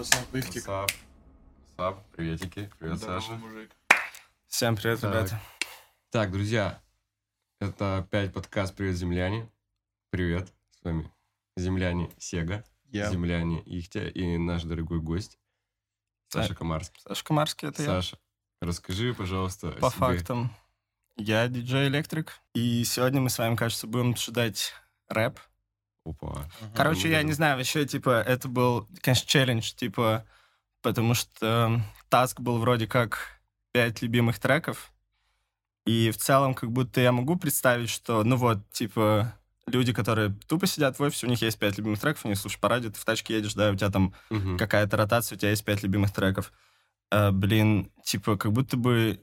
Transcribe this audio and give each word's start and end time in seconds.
пацан, 0.00 0.24
лифтик. 0.32 0.62
Сап. 0.62 0.90
Сап, 1.76 2.06
приветики. 2.12 2.70
Привет, 2.78 2.96
Здорово, 2.96 3.20
Саша. 3.20 3.32
мужик. 3.34 3.70
Всем 4.46 4.74
привет, 4.74 4.98
Так. 4.98 5.12
ребята. 5.12 5.40
Так, 6.08 6.32
друзья, 6.32 6.80
это 7.60 7.98
опять 7.98 8.32
подкаст 8.32 8.74
«Привет, 8.74 8.96
земляне». 8.96 9.46
Привет, 10.08 10.50
с 10.70 10.84
вами 10.84 11.12
земляне 11.54 12.10
Сега, 12.16 12.64
Я. 12.86 13.10
земляне 13.10 13.60
Ихтя 13.66 14.08
и 14.08 14.38
наш 14.38 14.62
дорогой 14.62 15.00
гость 15.00 15.38
Саша 16.28 16.54
Комарский. 16.54 17.02
Саша 17.06 17.22
Комарский, 17.22 17.68
это 17.68 17.82
я. 17.82 17.88
Саша, 17.88 18.18
расскажи, 18.62 19.12
пожалуйста, 19.12 19.68
о 19.68 19.72
По 19.72 19.90
себе. 19.90 19.98
фактам. 19.98 20.56
Я 21.16 21.46
диджей 21.48 21.88
Электрик. 21.88 22.40
И 22.54 22.84
сегодня 22.84 23.20
мы 23.20 23.28
с 23.28 23.36
вами, 23.38 23.54
кажется, 23.54 23.86
будем 23.86 24.12
обсуждать 24.12 24.72
рэп. 25.08 25.38
Опа. 26.04 26.48
Короче, 26.74 27.10
я 27.10 27.22
не 27.22 27.32
знаю, 27.32 27.56
вообще, 27.56 27.84
типа, 27.84 28.22
это 28.22 28.48
был, 28.48 28.88
конечно, 29.02 29.26
челлендж, 29.26 29.72
типа, 29.74 30.24
потому 30.82 31.14
что 31.14 31.82
таск 32.08 32.40
был 32.40 32.58
вроде 32.58 32.86
как 32.86 33.40
пять 33.72 34.02
любимых 34.02 34.38
треков. 34.38 34.92
И 35.86 36.10
в 36.10 36.16
целом, 36.16 36.54
как 36.54 36.70
будто 36.72 37.00
я 37.00 37.12
могу 37.12 37.36
представить, 37.36 37.90
что, 37.90 38.22
ну 38.24 38.36
вот, 38.36 38.58
типа, 38.70 39.34
люди, 39.66 39.92
которые 39.92 40.34
тупо 40.46 40.66
сидят 40.66 40.98
в 40.98 41.02
офисе, 41.02 41.26
у 41.26 41.30
них 41.30 41.40
есть 41.42 41.58
пять 41.58 41.78
любимых 41.78 42.00
треков, 42.00 42.24
они 42.24 42.34
слушают 42.34 42.60
по 42.60 42.68
радио, 42.68 42.90
ты 42.90 42.98
в 42.98 43.04
тачке 43.04 43.34
едешь, 43.34 43.54
да, 43.54 43.70
у 43.70 43.76
тебя 43.76 43.90
там 43.90 44.14
Мгм. 44.30 44.58
какая-то 44.58 44.96
ротация, 44.96 45.36
у 45.36 45.38
тебя 45.38 45.50
есть 45.50 45.64
пять 45.64 45.82
любимых 45.82 46.12
треков. 46.12 46.52
А, 47.10 47.30
блин, 47.32 47.90
типа, 48.04 48.36
как 48.36 48.52
будто 48.52 48.76
бы 48.76 49.22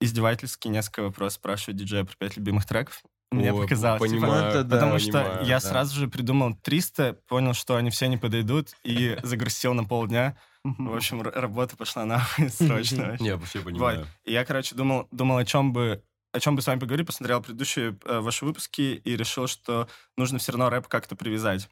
издевательски 0.00 0.68
несколько 0.68 1.02
вопросов 1.02 1.34
спрашивать 1.40 1.76
диджея 1.76 2.04
про 2.04 2.14
пять 2.16 2.36
любимых 2.36 2.66
треков. 2.66 3.02
Мне 3.32 3.50
О, 3.52 3.56
показалось. 3.62 4.00
типа, 4.02 4.20
понимаю, 4.20 4.44
это 4.46 4.64
да, 4.64 4.76
Потому 4.76 4.98
что 4.98 5.12
понимаю, 5.12 5.44
я 5.46 5.56
да. 5.56 5.60
сразу 5.60 5.94
же 5.98 6.08
придумал 6.08 6.54
300, 6.62 7.14
понял, 7.26 7.54
что 7.54 7.76
они 7.76 7.90
все 7.90 8.06
не 8.06 8.16
подойдут, 8.16 8.70
и 8.84 9.18
загрустил 9.22 9.74
на 9.74 9.84
полдня. 9.84 10.36
В 10.64 10.94
общем, 10.94 11.22
работа 11.22 11.76
пошла 11.76 12.04
нахуй 12.04 12.48
срочно. 12.50 13.08
вообще. 13.08 13.24
Не, 13.24 13.36
вообще 13.36 13.60
понимаю. 13.60 14.06
И 14.24 14.32
я, 14.32 14.44
короче, 14.44 14.74
думал, 14.74 15.08
думал 15.10 15.38
о 15.38 15.44
чем 15.44 15.72
бы 15.72 16.02
о 16.32 16.40
чем 16.40 16.54
бы 16.54 16.60
с 16.60 16.66
вами 16.66 16.78
поговорить, 16.78 17.06
посмотрел 17.06 17.40
предыдущие 17.40 17.96
э, 18.04 18.20
ваши 18.20 18.44
выпуски 18.44 19.00
и 19.02 19.16
решил, 19.16 19.46
что 19.46 19.88
нужно 20.18 20.38
все 20.38 20.52
равно 20.52 20.68
рэп 20.68 20.86
как-то 20.86 21.16
привязать. 21.16 21.68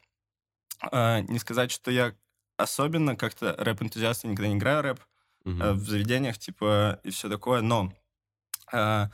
Э, 0.91 1.21
не 1.21 1.37
сказать, 1.39 1.71
что 1.71 1.91
я 1.91 2.13
особенно 2.57 3.15
как-то 3.15 3.55
рэп-энтузиаст, 3.59 4.23
я 4.23 4.29
никогда 4.31 4.49
не 4.49 4.55
играю 4.57 4.81
рэп 4.81 4.99
Мгм. 5.43 5.61
э, 5.61 5.73
в 5.73 5.87
заведениях, 5.87 6.39
типа, 6.39 6.99
и 7.03 7.11
все 7.11 7.29
такое, 7.29 7.61
но 7.61 7.93
э, 8.73 9.07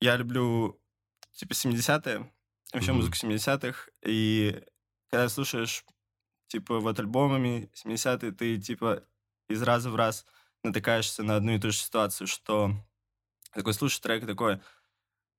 я 0.00 0.16
люблю, 0.16 0.80
типа, 1.32 1.54
70-е, 1.54 2.32
вообще 2.72 2.92
Мгм. 2.92 2.96
музыку 2.98 3.16
70-х, 3.16 3.90
и 4.04 4.62
когда 5.10 5.28
слушаешь, 5.28 5.84
типа, 6.48 6.80
вот 6.80 6.98
альбомами 6.98 7.70
70-е, 7.74 8.32
ты, 8.32 8.58
типа, 8.60 9.04
из 9.48 9.62
раза 9.62 9.90
в 9.90 9.96
раз 9.96 10.26
натыкаешься 10.62 11.22
на 11.22 11.36
одну 11.36 11.52
и 11.52 11.58
ту 11.60 11.70
же 11.70 11.78
ситуацию, 11.78 12.26
что 12.26 12.72
такой 13.52 13.74
слушаешь 13.74 14.00
трек 14.00 14.26
такой, 14.26 14.60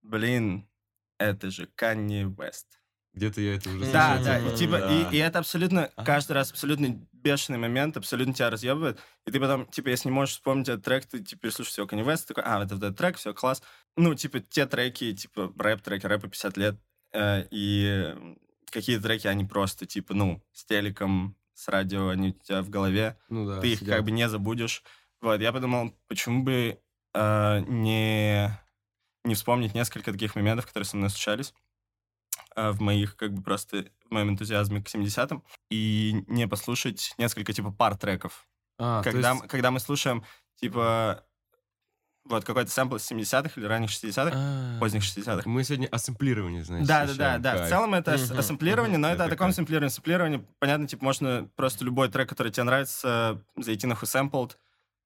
блин, 0.01 0.69
это 1.17 1.49
же 1.51 1.67
Канни 1.67 2.23
Вест. 2.25 2.82
Где-то 3.13 3.41
я 3.41 3.55
это 3.55 3.69
уже 3.69 3.91
Да, 3.91 4.17
слышал. 4.17 4.23
да, 4.25 4.39
Мгм, 4.39 4.53
и 4.53 4.57
типа, 4.57 4.77
да. 4.79 5.09
и, 5.11 5.15
и 5.15 5.19
это 5.19 5.39
абсолютно, 5.39 5.85
Ага. 5.95 6.05
каждый 6.05 6.31
раз 6.31 6.51
абсолютно 6.51 6.99
бешеный 7.11 7.59
момент, 7.59 7.95
абсолютно 7.95 8.33
тебя 8.33 8.49
разъебывает, 8.49 8.99
и 9.27 9.31
ты 9.31 9.39
потом, 9.39 9.67
типа, 9.67 9.89
если 9.89 10.09
не 10.09 10.13
можешь 10.15 10.33
вспомнить 10.35 10.67
этот 10.67 10.83
трек, 10.83 11.05
ты, 11.05 11.19
типа, 11.23 11.51
слушаешь 11.51 11.77
его 11.77 11.87
Kanye 11.87 12.03
West, 12.03 12.25
такой, 12.27 12.43
а, 12.43 12.63
это 12.63 12.73
вот 12.75 12.83
этот 12.83 12.97
трек, 12.97 13.17
все, 13.17 13.33
класс. 13.33 13.61
Ну, 13.95 14.15
типа, 14.15 14.39
те 14.39 14.65
треки, 14.65 15.13
типа, 15.13 15.53
рэп-треки, 15.57 16.05
рэпа 16.07 16.27
50 16.27 16.57
лет, 16.57 16.75
э, 17.13 17.45
и 17.51 18.15
какие 18.71 18.97
треки, 18.97 19.27
они 19.27 19.45
просто, 19.45 19.85
типа, 19.85 20.15
ну, 20.15 20.43
с 20.51 20.65
телеком, 20.65 21.35
с 21.53 21.67
радио, 21.67 22.09
они 22.09 22.29
у 22.29 22.31
тебя 22.33 22.63
в 22.63 22.69
голове, 22.71 23.17
Ну 23.29 23.45
да, 23.45 23.61
ты 23.61 23.73
их 23.73 23.79
сидят. 23.79 23.95
как 23.97 24.05
бы 24.05 24.11
не 24.11 24.27
забудешь. 24.27 24.83
Вот, 25.21 25.39
я 25.39 25.53
подумал, 25.53 25.95
почему 26.07 26.41
бы 26.43 26.79
э, 27.13 27.59
не, 27.67 28.49
не 29.23 29.35
вспомнить 29.35 29.75
несколько 29.75 30.11
таких 30.11 30.35
моментов, 30.35 30.65
которые 30.65 30.85
со 30.85 30.97
мной 30.97 31.11
случались 31.11 31.53
в 32.55 32.81
моих, 32.81 33.15
как 33.15 33.33
бы, 33.33 33.41
просто, 33.43 33.85
в 34.09 34.11
моем 34.13 34.29
энтузиазме 34.31 34.81
к 34.83 34.89
70-м, 34.89 35.43
и 35.69 36.23
не 36.27 36.47
послушать 36.47 37.13
несколько, 37.17 37.53
типа, 37.53 37.71
пар 37.71 37.97
треков. 37.97 38.47
А, 38.79 39.01
когда, 39.03 39.31
есть- 39.31 39.47
когда 39.47 39.71
мы 39.71 39.79
слушаем, 39.79 40.23
типа, 40.59 41.25
вот 42.25 42.45
какой-то 42.45 42.71
сэмпл 42.71 42.95
из 42.95 43.03
70-х 43.05 43.59
или 43.59 43.65
ранних 43.67 43.89
60-х, 43.89 44.31
А, 44.37 44.79
поздних 44.79 45.03
60-х. 45.03 45.49
Мы 45.49 45.63
сегодня 45.63 45.87
о 45.87 45.97
сэмплировании, 45.97 46.61
значит, 46.61 46.87
Да, 46.87 47.05
да, 47.05 47.13
да, 47.13 47.37
да. 47.37 47.65
В 47.65 47.69
целом 47.69 47.93
это 47.95 48.13
ас- 48.13 48.29
Мгм, 48.29 48.39
ассемплирование, 48.39 48.97
но 48.97 49.07
мгм. 49.07 49.15
это 49.15 49.23
о 49.23 49.27
Это 49.27 49.35
таком 49.35 49.51
сэмплировании. 49.51 49.89
Сэмплирование, 49.91 50.45
понятно, 50.59 50.87
типа, 50.87 51.03
можно 51.03 51.49
просто 51.55 51.83
любой 51.83 52.09
трек, 52.09 52.29
который 52.29 52.51
тебе 52.51 52.63
нравится, 52.63 53.41
зайти 53.57 53.87
на 53.87 53.93
Who 53.93 54.51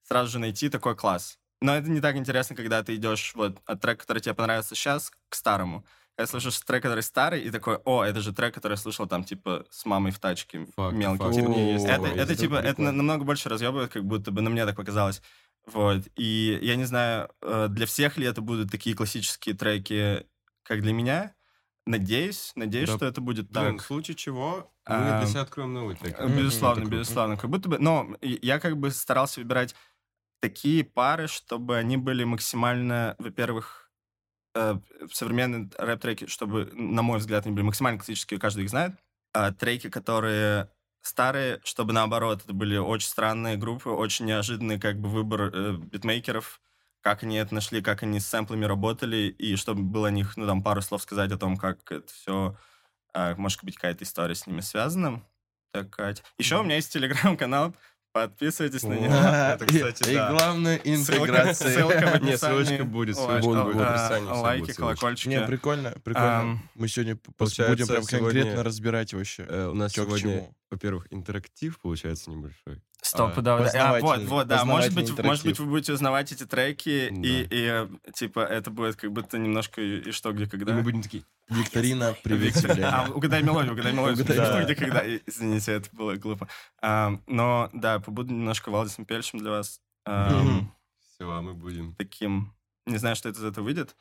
сразу 0.04 0.32
же 0.32 0.40
найти 0.40 0.70
такой 0.70 0.96
класс. 0.96 1.40
Но 1.60 1.76
это 1.76 1.90
не 1.90 2.02
так 2.02 2.16
интересно, 2.16 2.56
когда 2.56 2.84
ты 2.84 2.96
идешь 2.96 3.34
вот 3.36 3.58
от 3.66 3.82
трека, 3.82 4.02
который 4.02 4.20
тебе 4.22 4.36
понравился 4.36 4.76
сейчас, 4.76 5.12
к 5.30 5.36
старому. 5.36 5.86
Когда 6.18 6.28
слушаешь 6.32 6.60
трек, 6.62 6.82
который 6.82 7.04
старый, 7.04 7.44
и 7.44 7.52
такой, 7.52 7.76
о, 7.86 8.04
это 8.04 8.22
же 8.22 8.34
трек, 8.34 8.56
который 8.56 8.74
я 8.74 8.78
слушал 8.78 9.06
там, 9.06 9.24
типа, 9.24 9.66
с 9.70 9.86
мамой 9.86 10.12
в 10.12 10.18
тачке, 10.18 10.66
Факт, 10.76 10.96
мелкий. 10.96 11.20
факт. 11.20 11.36
Типа, 11.36 11.52
есть 11.52 11.86
это, 11.86 12.08
это 12.08 12.32
есть 12.32 12.42
типа, 12.42 12.56
это 12.56 12.82
на- 12.82 12.92
намного 12.92 13.24
больше 13.24 13.50
разъебывает, 13.50 13.92
как 13.92 14.04
будто 14.04 14.32
бы, 14.32 14.42
ну, 14.42 14.50
мне 14.50 14.66
так 14.66 14.76
показалось. 14.76 15.22
Вот. 15.68 16.08
И 16.16 16.58
я 16.64 16.76
не 16.76 16.86
знаю, 16.86 17.30
э, 17.44 17.68
для 17.70 17.86
всех 17.86 18.18
ли 18.18 18.26
это 18.26 18.42
будут 18.42 18.72
такие 18.72 18.96
классические 18.96 19.54
треки, 19.54 20.26
как 20.64 20.82
для 20.82 20.92
меня. 20.94 21.36
Надеюсь, 21.86 22.52
надеюсь, 22.56 22.90
Да, 22.90 22.96
что 22.98 23.06
это 23.06 23.22
будет 23.22 23.50
Блин, 23.52 23.76
так. 23.78 23.84
в 23.84 23.86
случае 23.86 24.16
чего 24.16 24.72
мы 24.88 24.96
А, 24.96 25.20
для 25.22 25.28
себя 25.30 25.42
откроем 25.42 25.74
новый 25.76 25.96
трек. 25.96 26.16
Э, 26.20 26.28
Безусловно, 26.28 26.80
Это 26.82 26.90
круто. 26.90 27.02
безусловно. 27.02 27.38
Как 27.38 27.50
будто 27.52 27.70
бы, 27.70 27.78
но 27.78 28.18
я 28.22 28.60
как 28.60 28.76
бы 28.78 28.90
старался 28.90 29.40
выбирать 29.40 29.76
такие 30.42 30.84
пары, 30.84 31.28
чтобы 31.28 31.78
они 31.78 31.96
были 31.98 32.24
максимально, 32.24 33.16
во-первых, 33.20 33.87
э, 34.58 34.76
современные 35.12 35.70
рэп-треки, 35.78 36.28
чтобы, 36.28 36.72
на 36.74 37.02
мой 37.02 37.20
взгляд, 37.20 37.46
они 37.46 37.56
были 37.56 37.66
максимально 37.66 38.00
классические, 38.00 38.40
каждый 38.40 38.64
их 38.64 38.70
знает. 38.70 38.94
А 39.34 39.52
треки, 39.52 39.90
которые 39.90 40.70
старые, 41.02 41.62
чтобы 41.64 41.94
наоборот, 41.94 42.44
это 42.44 42.54
были 42.54 42.78
очень 42.78 43.08
странные 43.08 43.58
группы, 43.58 43.90
очень 43.90 44.26
неожиданный 44.26 44.80
как 44.80 45.00
бы 45.00 45.10
выбор 45.10 45.52
э, 45.54 45.78
битмейкеров, 45.78 46.60
как 47.02 47.24
они 47.24 47.38
это 47.38 47.54
нашли, 47.54 47.82
как 47.82 48.04
они 48.04 48.20
с 48.20 48.28
сэмплами 48.28 48.66
работали, 48.66 49.28
и 49.28 49.56
чтобы 49.56 49.84
было 49.84 50.08
о 50.08 50.12
них, 50.12 50.36
ну, 50.36 50.46
там, 50.46 50.64
пару 50.64 50.82
слов 50.82 51.02
сказать 51.02 51.32
о 51.32 51.38
том, 51.38 51.56
как 51.56 51.90
это 51.92 52.12
все, 52.12 52.58
может 53.38 53.64
быть, 53.64 53.76
какая-то 53.76 54.04
история 54.04 54.36
с 54.36 54.46
ними 54.46 54.60
связана. 54.60 55.24
Такая. 55.72 56.16
Еще 56.38 56.60
у 56.60 56.64
меня 56.64 56.76
есть 56.76 56.92
телеграм-канал, 56.94 57.74
подписывайтесь 58.22 58.84
на 58.84 58.94
него. 58.94 59.14
Это, 59.14 59.66
кстати, 59.66 60.10
И 60.12 60.14
да. 60.16 60.32
главное, 60.32 60.78
Ссылка, 60.78 61.14
интеграция. 61.18 61.74
ссылка 61.74 61.98
в 62.08 62.16
описании. 62.16 62.36
ссылочка 62.36 62.84
будет, 62.84 63.16
ссылочка 63.16 63.64
будет 63.64 63.82
а, 63.82 63.94
описании, 63.94 64.30
Лайки, 64.30 64.72
колокольчики. 64.74 65.30
Не, 65.30 65.42
прикольно, 65.42 65.92
прикольно. 66.04 66.40
Ам, 66.40 66.70
Мы 66.76 66.88
сегодня 66.88 67.18
будем 67.38 67.88
прям 67.88 68.04
конкретно 68.06 68.64
разбирать 68.64 69.14
вообще. 69.14 69.46
Э, 69.48 69.68
У 69.72 69.74
нас 69.76 69.94
сегодня. 69.94 70.48
Во-первых, 70.70 71.08
интерактив 71.12 71.80
получается 71.80 72.30
небольшой. 72.30 72.82
Стоп, 73.02 73.34
А, 73.38 73.42
да, 73.42 73.60
да. 73.72 73.96
А, 73.96 74.00
вот, 74.00 74.20
вот, 74.24 74.48
да. 74.48 74.66
Может 74.66 74.94
быть, 74.94 75.06
познавательный 75.10 75.28
может 75.28 75.44
быть, 75.46 75.52
интерактив. 75.52 75.60
вы 75.60 75.66
будете 75.68 75.94
узнавать 75.94 76.32
эти 76.32 76.46
треки, 76.46 77.10
Да. 77.10 77.22
и, 77.28 77.44
и, 77.44 77.68
э, 77.68 77.88
типа, 78.14 78.40
это 78.42 78.72
будет 78.72 78.96
как 78.96 79.12
будто 79.12 79.38
немножко 79.38 79.82
и, 79.82 80.10
и 80.10 80.12
что, 80.12 80.34
где, 80.34 80.44
И 80.46 80.48
когда. 80.48 80.74
мы 80.74 80.82
будем 80.82 81.02
такие, 81.04 81.24
Викторина, 81.50 82.16
привет, 82.24 82.56
А, 82.84 83.08
угадай 83.14 83.44
мелодию, 83.44 83.74
угадай 83.74 83.94
мелодию. 83.94 84.26
Угадай, 84.26 84.46
Что, 84.46 84.64
где, 84.64 84.76
когда. 84.76 85.02
И- 85.06 85.22
Извините, 85.26 85.74
это 85.74 85.90
было 85.94 86.16
глупо. 86.16 86.50
А, 86.82 87.20
но, 87.28 87.70
да, 87.74 88.00
побуду 88.00 88.34
немножко 88.34 88.70
Валдисом 88.72 89.06
Пельшем 89.06 89.40
для 89.40 89.52
вас. 89.52 89.80
Мгм. 90.06 90.74
все, 91.00 91.30
а 91.32 91.42
мы 91.42 91.54
будем. 91.54 91.94
Таким... 91.96 92.54
Не 92.86 92.98
знаю, 92.98 93.16
что 93.16 93.30
это 93.30 93.40
из 93.40 93.44
этого 93.44 93.66
выйдет. 93.66 93.96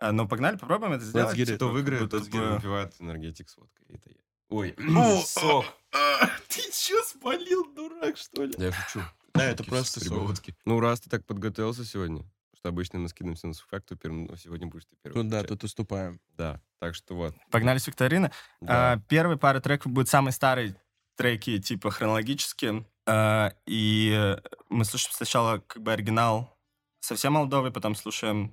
А, 0.00 0.12
но 0.12 0.26
погнали, 0.28 0.56
попробуем 0.56 0.92
это 0.92 1.04
сделать. 1.04 1.34
Типа, 1.36 1.54
Кто 1.56 1.66
как 1.66 1.74
выиграет, 1.74 2.10
тот 2.10 2.22
выпивает 2.28 2.94
энергетик 3.00 3.48
с 3.50 3.56
водкой. 3.56 3.86
Это. 3.88 4.10
Ой, 4.48 4.74
О, 4.96 5.20
сок. 5.26 5.64
Ты 6.48 6.62
чё 6.72 7.02
спалил, 7.04 7.72
дурак, 7.74 8.16
что 8.16 8.44
ли? 8.44 8.54
Я 8.58 8.72
шучу. 8.72 9.00
Да, 9.34 9.44
это 9.44 9.62
просто 9.62 10.00
сок. 10.04 10.34
Ну, 10.64 10.80
раз 10.80 11.00
ты 11.00 11.08
так 11.08 11.24
подготовился 11.24 11.84
сегодня, 11.84 12.24
что 12.56 12.70
обычно 12.70 12.98
мы 12.98 13.08
скидываемся 13.08 13.46
на 13.46 13.54
факту 13.54 13.94
первым, 13.94 14.24
но 14.24 14.34
сегодня 14.34 14.66
будешь 14.66 14.86
ты 14.86 14.96
первым. 15.00 15.26
Ну 15.26 15.30
да, 15.30 15.44
тут 15.44 15.62
уступаем. 15.62 16.18
Да, 16.36 16.60
так 16.80 16.96
что 16.96 17.14
вот. 17.14 17.36
Погнали 17.48 17.78
с 17.78 17.86
викторины. 17.86 18.32
Да. 18.60 18.94
А, 18.94 19.00
первый 19.08 19.36
пара 19.36 19.60
треков 19.60 19.92
будет 19.92 20.08
самые 20.08 20.32
старые 20.32 20.74
треки, 21.14 21.60
типа 21.60 21.92
хронологические. 21.92 22.84
А, 23.06 23.52
и 23.64 24.36
мы 24.70 24.84
слушаем 24.84 25.14
сначала 25.14 25.58
как 25.58 25.82
бы 25.84 25.92
оригинал 25.92 26.58
совсем 26.98 27.34
молдовый, 27.34 27.70
потом 27.70 27.94
слушаем 27.94 28.52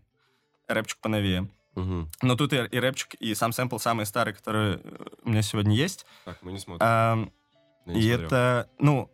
рэпчик 0.67 0.99
поновее. 0.99 1.49
Мгм. 1.75 2.09
Но 2.21 2.35
тут 2.35 2.53
и, 2.53 2.57
и 2.57 2.79
рэпчик, 2.79 3.15
и 3.15 3.35
сам 3.35 3.51
сэмпл 3.51 3.77
самый 3.77 4.05
старый, 4.05 4.33
который 4.33 4.75
э, 4.75 5.05
у 5.23 5.29
меня 5.29 5.41
сегодня 5.41 5.75
есть. 5.75 6.05
Так, 6.23 6.37
мы 6.41 6.51
не 6.51 6.59
смотрим. 6.59 6.85
А, 6.87 7.15
не 7.85 7.99
и 7.99 8.09
смотрел. 8.09 8.27
это, 8.27 8.69
ну, 8.79 9.11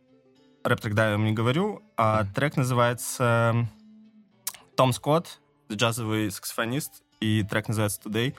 рэп-трек, 0.63 0.93
да, 0.93 1.05
я 1.07 1.11
вам 1.13 1.25
не 1.25 1.33
говорю, 1.33 1.81
а 1.97 2.25
трек 2.35 2.57
называется 2.57 3.67
Том 4.75 4.93
Скотт, 4.93 5.39
джазовый 5.71 6.31
саксофонист, 6.31 7.03
и 7.19 7.43
трек 7.43 7.67
называется 7.67 7.99
Today, 8.01 8.35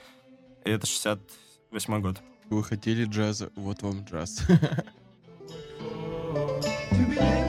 и 0.65 0.69
это 0.69 0.87
68 0.87 2.01
год. 2.01 2.21
Вы 2.49 2.63
хотели 2.63 3.05
джаза, 3.05 3.51
вот 3.55 3.81
вам 3.81 4.03
джаз. 4.05 4.41
To 6.33 7.05
be 7.09 7.42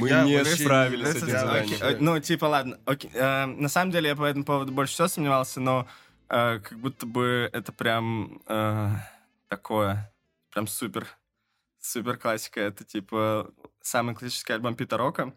Мы 0.00 0.08
Я 0.08 0.24
не 0.24 0.36
вообще 0.38 0.56
справились 0.64 1.08
с 1.08 1.16
этим 1.16 1.28
заданием. 1.28 1.78
э, 1.82 1.96
Ну, 2.00 2.18
типа, 2.20 2.44
ладно. 2.46 2.78
окей, 2.86 3.10
э, 3.14 3.46
На 3.46 3.68
самом 3.68 3.90
деле, 3.92 4.08
я 4.10 4.16
по 4.16 4.24
этому 4.24 4.44
поводу 4.44 4.72
больше 4.72 4.94
всего 4.94 5.08
сомневался, 5.08 5.60
но 5.60 5.86
э, 6.28 6.58
как 6.60 6.78
будто 6.78 7.06
бы 7.06 7.48
это 7.52 7.72
прям 7.72 8.40
э, 8.46 8.88
такое, 9.48 10.12
прям 10.52 10.66
супер, 10.66 11.06
супер 11.80 12.16
классика. 12.16 12.60
Это, 12.60 12.84
типа, 12.84 13.50
самый 13.80 14.14
классический 14.14 14.52
альбом 14.52 14.74
Пита 14.74 14.96
Рока. 14.96 15.34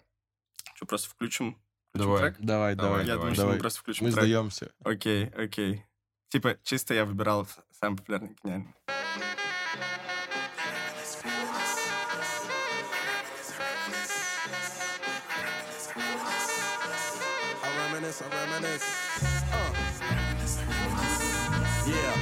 Что, 0.75 0.86
просто 0.86 1.10
включим, 1.10 1.57
включим 1.89 2.07
Давай. 2.07 2.21
трек? 2.21 2.36
Давай, 2.39 2.75
Давай, 2.75 2.75
давай, 2.75 3.06
Я 3.07 3.15
думаю, 3.15 3.33
что 3.33 3.42
давай. 3.44 3.56
мы 3.56 3.60
просто 3.62 3.80
включим 3.81 4.06
Мы 4.07 4.12
трек. 4.12 4.24
сдаемся. 4.24 4.71
Окей, 4.83 5.27
окей. 5.38 5.86
Типа, 6.30 6.57
чисто 6.63 6.94
я 6.95 7.06
выбирал 7.06 7.48
самый 7.80 7.98
популярный 7.98 8.36
гениальный. 8.44 8.74
Reminisce. 18.63 18.83
Uh. 19.51 19.74
Yeah. 21.88 22.13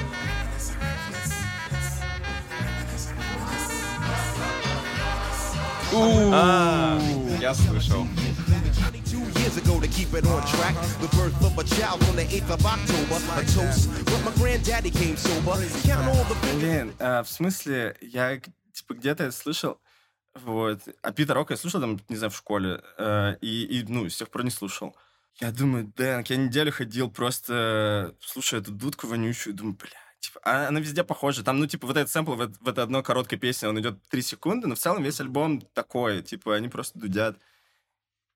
А, 6.33 6.99
я 7.41 7.53
слышал. 7.53 8.07
22 8.79 9.17
years 9.39 9.57
ago 9.57 9.79
to 9.79 9.88
keep 9.88 10.13
it 10.13 10.25
on 10.25 10.41
track. 10.47 10.75
The 11.01 11.09
birth 11.17 11.43
of 11.43 11.57
a 11.57 11.63
child 11.63 12.01
on 12.09 12.15
the 12.15 12.23
8th 12.23 12.51
of 12.51 12.65
October. 12.65 13.19
A 13.35 13.43
toast, 13.45 13.89
but 14.05 14.23
my 14.23 14.31
granddaddy 14.38 14.89
came 14.89 15.17
sober. 15.17 15.57
Count 15.83 16.07
all 16.07 16.23
the 16.25 16.35
Блин, 16.55 16.93
а, 16.99 17.23
в 17.23 17.29
смысле, 17.29 17.97
я 18.01 18.39
типа 18.71 18.93
где-то 18.93 19.23
это 19.25 19.35
слышал, 19.35 19.79
вот. 20.33 20.79
А 21.01 21.11
Питер 21.11 21.35
Рока 21.35 21.53
я 21.53 21.57
слушал 21.57 21.81
там, 21.81 21.99
не 22.07 22.15
знаю, 22.15 22.31
в 22.31 22.38
школе, 22.38 22.81
э, 22.97 23.35
и, 23.41 23.79
и, 23.79 23.83
ну, 23.83 24.09
с 24.09 24.15
тех 24.15 24.29
пор 24.29 24.45
не 24.45 24.49
слушал. 24.49 24.95
Я 25.39 25.51
думаю, 25.51 25.91
Дэнк, 25.95 26.29
я 26.29 26.37
неделю 26.37 26.71
ходил 26.71 27.09
просто, 27.09 28.15
слушая 28.19 28.61
эту 28.61 28.71
дудку 28.71 29.07
вонючую, 29.07 29.55
думаю, 29.55 29.75
бля, 29.75 29.89
типа, 30.19 30.39
а 30.43 30.67
она 30.67 30.79
везде 30.79 31.03
похожа. 31.03 31.43
Там, 31.43 31.59
ну, 31.59 31.67
типа, 31.67 31.87
вот 31.87 31.97
этот 31.97 32.11
сэмпл 32.11 32.33
в, 32.33 32.47
в 32.59 32.67
этой 32.67 32.83
одной 32.83 33.03
короткой 33.03 33.39
песне, 33.39 33.69
он 33.69 33.79
идет 33.79 34.01
3 34.09 34.21
секунды, 34.21 34.67
но 34.67 34.75
в 34.75 34.79
целом 34.79 35.03
весь 35.03 35.19
альбом 35.19 35.61
такой, 35.61 36.21
типа, 36.21 36.55
они 36.55 36.69
просто 36.69 36.99
дудят. 36.99 37.39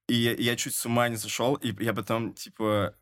И 0.07 0.15
я, 0.15 0.33
я 0.33 0.55
чуть 0.55 0.75
с 0.75 0.85
ума 0.85 1.09
не 1.09 1.15
зашел, 1.15 1.55
и 1.55 1.73
я 1.83 1.93
потом, 1.93 2.33
типа, 2.33 2.95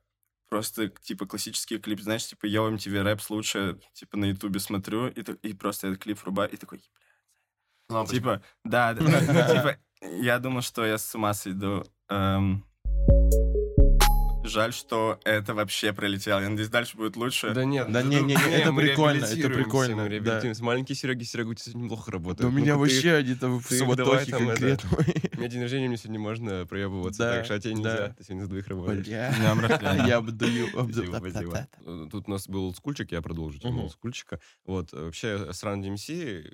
просто, 0.50 0.90
типа, 0.90 1.26
классический 1.26 1.80
клип, 1.80 2.02
знаешь, 2.02 2.26
типа, 2.26 2.46
я 2.46 2.60
MTV 2.60 3.02
рэп 3.02 3.22
слушаю, 3.22 3.82
типа, 3.94 4.18
на 4.18 4.26
ютубе 4.26 4.60
смотрю, 4.60 5.08
и, 5.08 5.22
и 5.22 5.54
просто 5.54 5.88
этот 5.88 6.02
клип 6.04 6.22
врубаю, 6.22 6.52
и 6.52 6.58
такой, 6.58 6.82
бля, 7.90 8.06
типа, 8.06 8.44
да, 8.64 8.94
типа, 8.96 9.78
я 10.02 10.40
думал, 10.40 10.62
что 10.62 10.86
я 10.86 10.98
с 10.98 11.16
ума 11.16 11.34
сойду. 11.34 11.86
Эм, 12.10 12.66
Жаль, 14.54 14.72
что 14.74 15.20
это 15.24 15.54
вообще 15.54 15.94
пролетело. 15.94 16.40
Я 16.40 16.50
надеюсь, 16.50 16.70
дальше 16.70 16.96
будет 16.96 17.16
лучше. 17.16 17.54
Да 17.54 17.66
нет, 17.66 17.92
Да 17.92 18.04
не, 18.04 18.18
не, 18.22 18.36
не, 18.36 18.54
это 18.56 18.72
прикольно, 18.74 19.26
это 19.26 19.50
прикольно, 19.50 20.08
да. 20.22 20.42
Маленький 20.60 20.94
Серега, 20.96 21.24
Серега, 21.26 21.50
у 21.50 21.54
тебя 21.56 21.64
сегодня 21.72 21.84
неплохо 21.86 22.06
Да 22.08 22.12
работает. 22.14 22.50
у 22.50 22.52
меня 22.54 22.76
Ну-ка 22.76 22.88
ты- 22.90 22.94
вообще 22.96 23.14
они 23.16 23.36
там 23.36 23.60
в 23.60 23.66
суматохе 23.68 24.32
конкретно. 24.32 24.90
У 25.34 25.38
меня 25.40 25.48
день 25.50 25.62
рождения, 25.62 25.88
мне 25.88 25.98
сегодня 25.98 26.20
можно 26.20 26.66
проебываться, 26.66 27.24
Да, 27.24 27.36
так 27.38 27.46
что 27.46 27.56
а 27.56 27.60
тебе 27.60 27.74
да. 27.74 27.80
нельзя. 27.80 28.16
Ты 28.18 28.24
сегодня 28.24 28.44
за 28.44 28.50
двоих 28.50 28.68
работаешь. 28.68 29.08
Я 29.08 30.18
обдаю. 30.18 30.68
Тут 32.12 32.28
у 32.28 32.32
нас 32.32 32.48
был 32.48 32.66
олдскульчик, 32.66 33.12
я 33.12 33.22
продолжу 33.22 33.60
тему 33.60 33.74
Мгм. 33.74 33.84
олдскульчика. 33.86 34.40
Вот, 34.66 34.94
э, 34.94 35.06
вообще, 35.06 35.52
с 35.52 35.64
Run 35.64 35.82
DMC, 35.82 36.52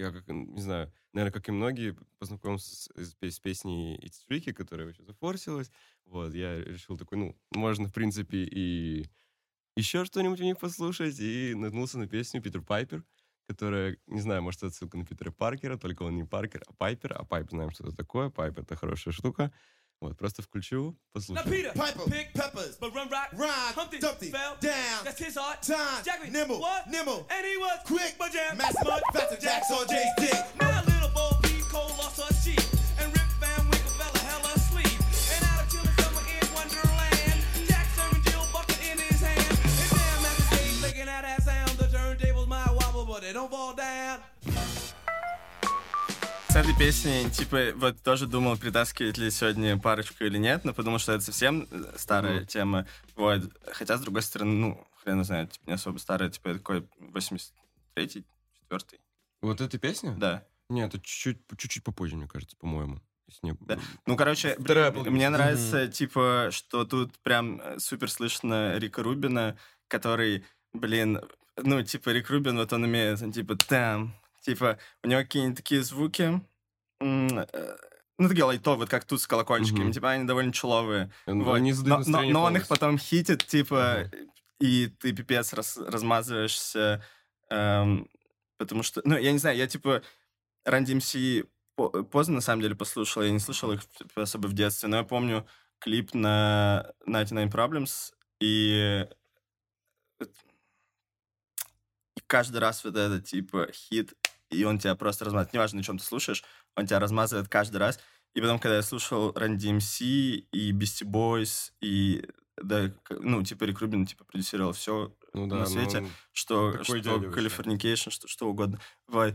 я, 0.00 0.10
как, 0.12 0.28
не 0.28 0.60
знаю, 0.60 0.92
наверное, 1.12 1.32
как 1.32 1.48
и 1.48 1.52
многие, 1.52 1.96
познакомился 2.18 2.74
с, 2.74 2.88
с 2.96 3.16
с 3.20 3.40
песней 3.40 3.96
It's 3.98 4.24
Tricky, 4.28 4.52
которая 4.52 4.86
вообще 4.86 5.04
зафорсилась. 5.04 5.70
Вот, 6.06 6.34
я 6.34 6.56
решил 6.64 6.96
такой, 6.98 7.18
ну, 7.18 7.36
можно, 7.54 7.88
в 7.88 7.92
принципе, 7.92 8.38
и 8.44 9.06
еще 9.76 10.04
что-нибудь 10.04 10.40
у 10.40 10.44
них 10.44 10.58
послушать, 10.58 11.18
и 11.20 11.54
наткнулся 11.54 11.98
на 11.98 12.06
песню 12.08 12.42
Питер 12.42 12.62
Пайпер, 12.62 13.04
которая, 13.46 13.96
не 14.06 14.20
знаю, 14.20 14.42
может, 14.42 14.60
это 14.60 14.68
отсылка 14.68 14.96
на 14.98 15.04
Питера 15.04 15.30
Паркера, 15.32 15.76
только 15.76 16.04
он 16.04 16.16
не 16.16 16.24
Паркер, 16.24 16.62
а 16.66 16.72
Пайпер, 16.72 17.14
а 17.14 17.24
Пайп 17.24 17.50
знаем, 17.50 17.70
что 17.70 17.84
это 17.86 17.96
такое, 17.96 18.30
Пайп— 18.30 18.58
это 18.60 18.76
хорошая 18.76 19.12
штука. 19.12 19.52
Вот, 20.01 20.17
просто 20.17 20.41
включу, 20.41 20.91
Now 20.91 20.95
послушаю. 21.13 21.45
Peter, 21.49 21.71
Piper, 21.73 22.05
pick 22.09 22.33
peppers, 22.33 22.77
but 22.79 22.93
run 22.93 23.07
rock, 23.09 23.29
rhyme, 23.33 23.73
Humpty, 23.75 23.97
Dumpty, 23.99 24.29
fell 24.29 24.55
down, 24.59 25.03
That's 25.03 25.19
his 25.19 25.35
heart. 25.35 25.61
time, 25.63 26.03
Jack 26.03 26.21
me, 26.23 26.29
nimble, 26.29 26.59
what? 26.59 26.87
nimble, 26.87 27.25
And 27.29 27.45
he 27.45 27.57
was 27.57 27.79
quick, 27.85 28.15
but 28.19 28.31
jam, 28.31 28.57
master, 28.57 28.83
mud, 28.85 29.01
faster, 29.13 29.37
jacks 29.37 29.71
on 29.71 29.87
Jay's 29.87 30.13
dick. 30.17 30.45
Now 30.59 30.81
Песней, 46.80 47.28
типа, 47.30 47.72
вот 47.76 48.00
тоже 48.02 48.26
думал, 48.26 48.56
притаскивать 48.56 49.18
ли 49.18 49.30
сегодня 49.30 49.78
парочку 49.78 50.24
или 50.24 50.38
нет, 50.38 50.64
но 50.64 50.72
подумал, 50.72 50.98
что 50.98 51.12
это 51.12 51.22
совсем 51.22 51.68
э, 51.70 51.92
старая 51.98 52.38
Мгм. 52.38 52.46
тема. 52.46 52.86
Вот. 53.16 53.42
Хотя, 53.70 53.98
с 53.98 54.00
другой 54.00 54.22
стороны, 54.22 54.52
ну, 54.54 54.86
хрен 55.04 55.22
знает, 55.22 55.52
типа, 55.52 55.64
не 55.66 55.74
особо 55.74 55.98
старая, 55.98 56.30
типа, 56.30 56.54
такой 56.54 56.88
83-й, 56.98 58.24
4 58.70 59.00
Вот 59.42 59.60
эта 59.60 59.76
песня? 59.76 60.14
Да. 60.16 60.42
Нет, 60.70 60.94
это 60.94 61.04
чуть-чуть, 61.04 61.42
чуть-чуть 61.58 61.84
попозже, 61.84 62.16
мне 62.16 62.26
кажется, 62.26 62.56
по-моему. 62.56 63.02
Не- 63.42 63.54
Да. 63.60 63.78
Ну, 64.06 64.16
короче, 64.16 64.56
Вторая 64.58 64.90
мне 64.90 65.28
нравится, 65.28 65.86
типа, 65.86 66.48
что 66.50 66.86
тут 66.86 67.18
прям 67.18 67.60
э, 67.60 67.78
супер 67.78 68.10
слышно 68.10 68.78
Рика 68.78 69.02
Рубина, 69.02 69.58
который, 69.86 70.46
блин, 70.72 71.20
ну, 71.58 71.82
типа, 71.82 72.08
Рик 72.08 72.30
Рубин, 72.30 72.56
вот 72.56 72.72
он 72.72 72.84
умеет, 72.84 73.20
он, 73.20 73.32
типа, 73.32 73.56
там, 73.56 74.14
типа, 74.40 74.78
у 75.04 75.08
него 75.08 75.20
какие-нибудь 75.20 75.58
такие 75.58 75.82
звуки, 75.82 76.40
ну, 77.00 78.28
такие 78.28 78.44
лайтовые, 78.44 78.80
вот 78.80 78.88
как 78.90 79.04
тут 79.04 79.20
с 79.20 79.26
колокольчиками, 79.26 79.84
Мгм. 79.84 79.92
типа, 79.92 80.10
они 80.10 80.24
довольно 80.24 80.52
человые. 80.52 81.10
Он- 81.26 81.42
Вот. 81.42 81.54
они 81.54 81.72
но, 81.72 82.02
но- 82.06 82.22
но 82.22 82.42
он 82.44 82.56
их 82.56 82.68
потом 82.68 82.98
хитит, 82.98 83.46
типа, 83.46 84.10
и 84.60 84.88
ты 84.88 85.12
пипец 85.14 85.52
раз- 85.54 85.78
размазываешься, 85.78 87.02
эм, 87.48 88.08
потому 88.58 88.82
что, 88.82 89.00
ну, 89.04 89.16
я 89.16 89.32
не 89.32 89.38
знаю, 89.38 89.56
я, 89.56 89.66
типа, 89.66 90.02
Run 90.68 90.84
DMC 90.84 91.46
по- 91.76 91.88
поздно, 92.04 92.34
на 92.36 92.40
самом 92.42 92.60
деле, 92.60 92.74
послушал, 92.76 93.22
я 93.22 93.30
не 93.30 93.38
слышал 93.38 93.72
их 93.72 93.88
типа, 93.88 94.22
особо 94.22 94.48
в 94.48 94.52
детстве, 94.52 94.88
но 94.90 94.98
я 94.98 95.02
помню 95.04 95.46
клип 95.78 96.12
на 96.12 96.92
99 97.06 97.50
Problems, 97.50 98.12
и 98.40 99.06
и 102.16 102.20
каждый 102.26 102.58
раз 102.58 102.84
вот 102.84 102.96
этот, 102.96 103.24
типа, 103.24 103.68
хит, 103.72 104.12
и 104.50 104.64
он 104.64 104.78
тебя 104.78 104.94
просто 104.94 105.24
размазывает. 105.24 105.52
Неважно, 105.52 105.78
на 105.78 105.82
чем 105.84 105.98
ты 105.98 106.04
слушаешь, 106.04 106.44
он 106.76 106.86
тебя 106.86 106.98
размазывает 106.98 107.48
каждый 107.48 107.78
раз. 107.78 107.98
И 108.34 108.40
потом, 108.40 108.58
когда 108.58 108.76
я 108.76 108.82
слушал 108.82 109.30
Run 109.32 109.56
DMC 109.56 110.04
и 110.52 110.72
Beastie 110.72 111.04
Boys, 111.04 111.72
и 111.80 112.24
да, 112.56 112.92
ну, 113.08 113.42
типа, 113.42 113.64
Рик 113.64 113.80
Рубин, 113.80 114.06
типа, 114.06 114.24
продюсировал 114.24 114.72
все, 114.72 115.14
ну, 115.32 115.46
на 115.46 115.60
да, 115.60 115.66
свете, 115.66 116.00
ну, 116.00 116.08
что, 116.32 116.82
что. 116.84 116.96
Californication, 116.96 118.10
что, 118.10 118.28
что 118.28 118.48
угодно. 118.48 118.78
Вот. 119.08 119.34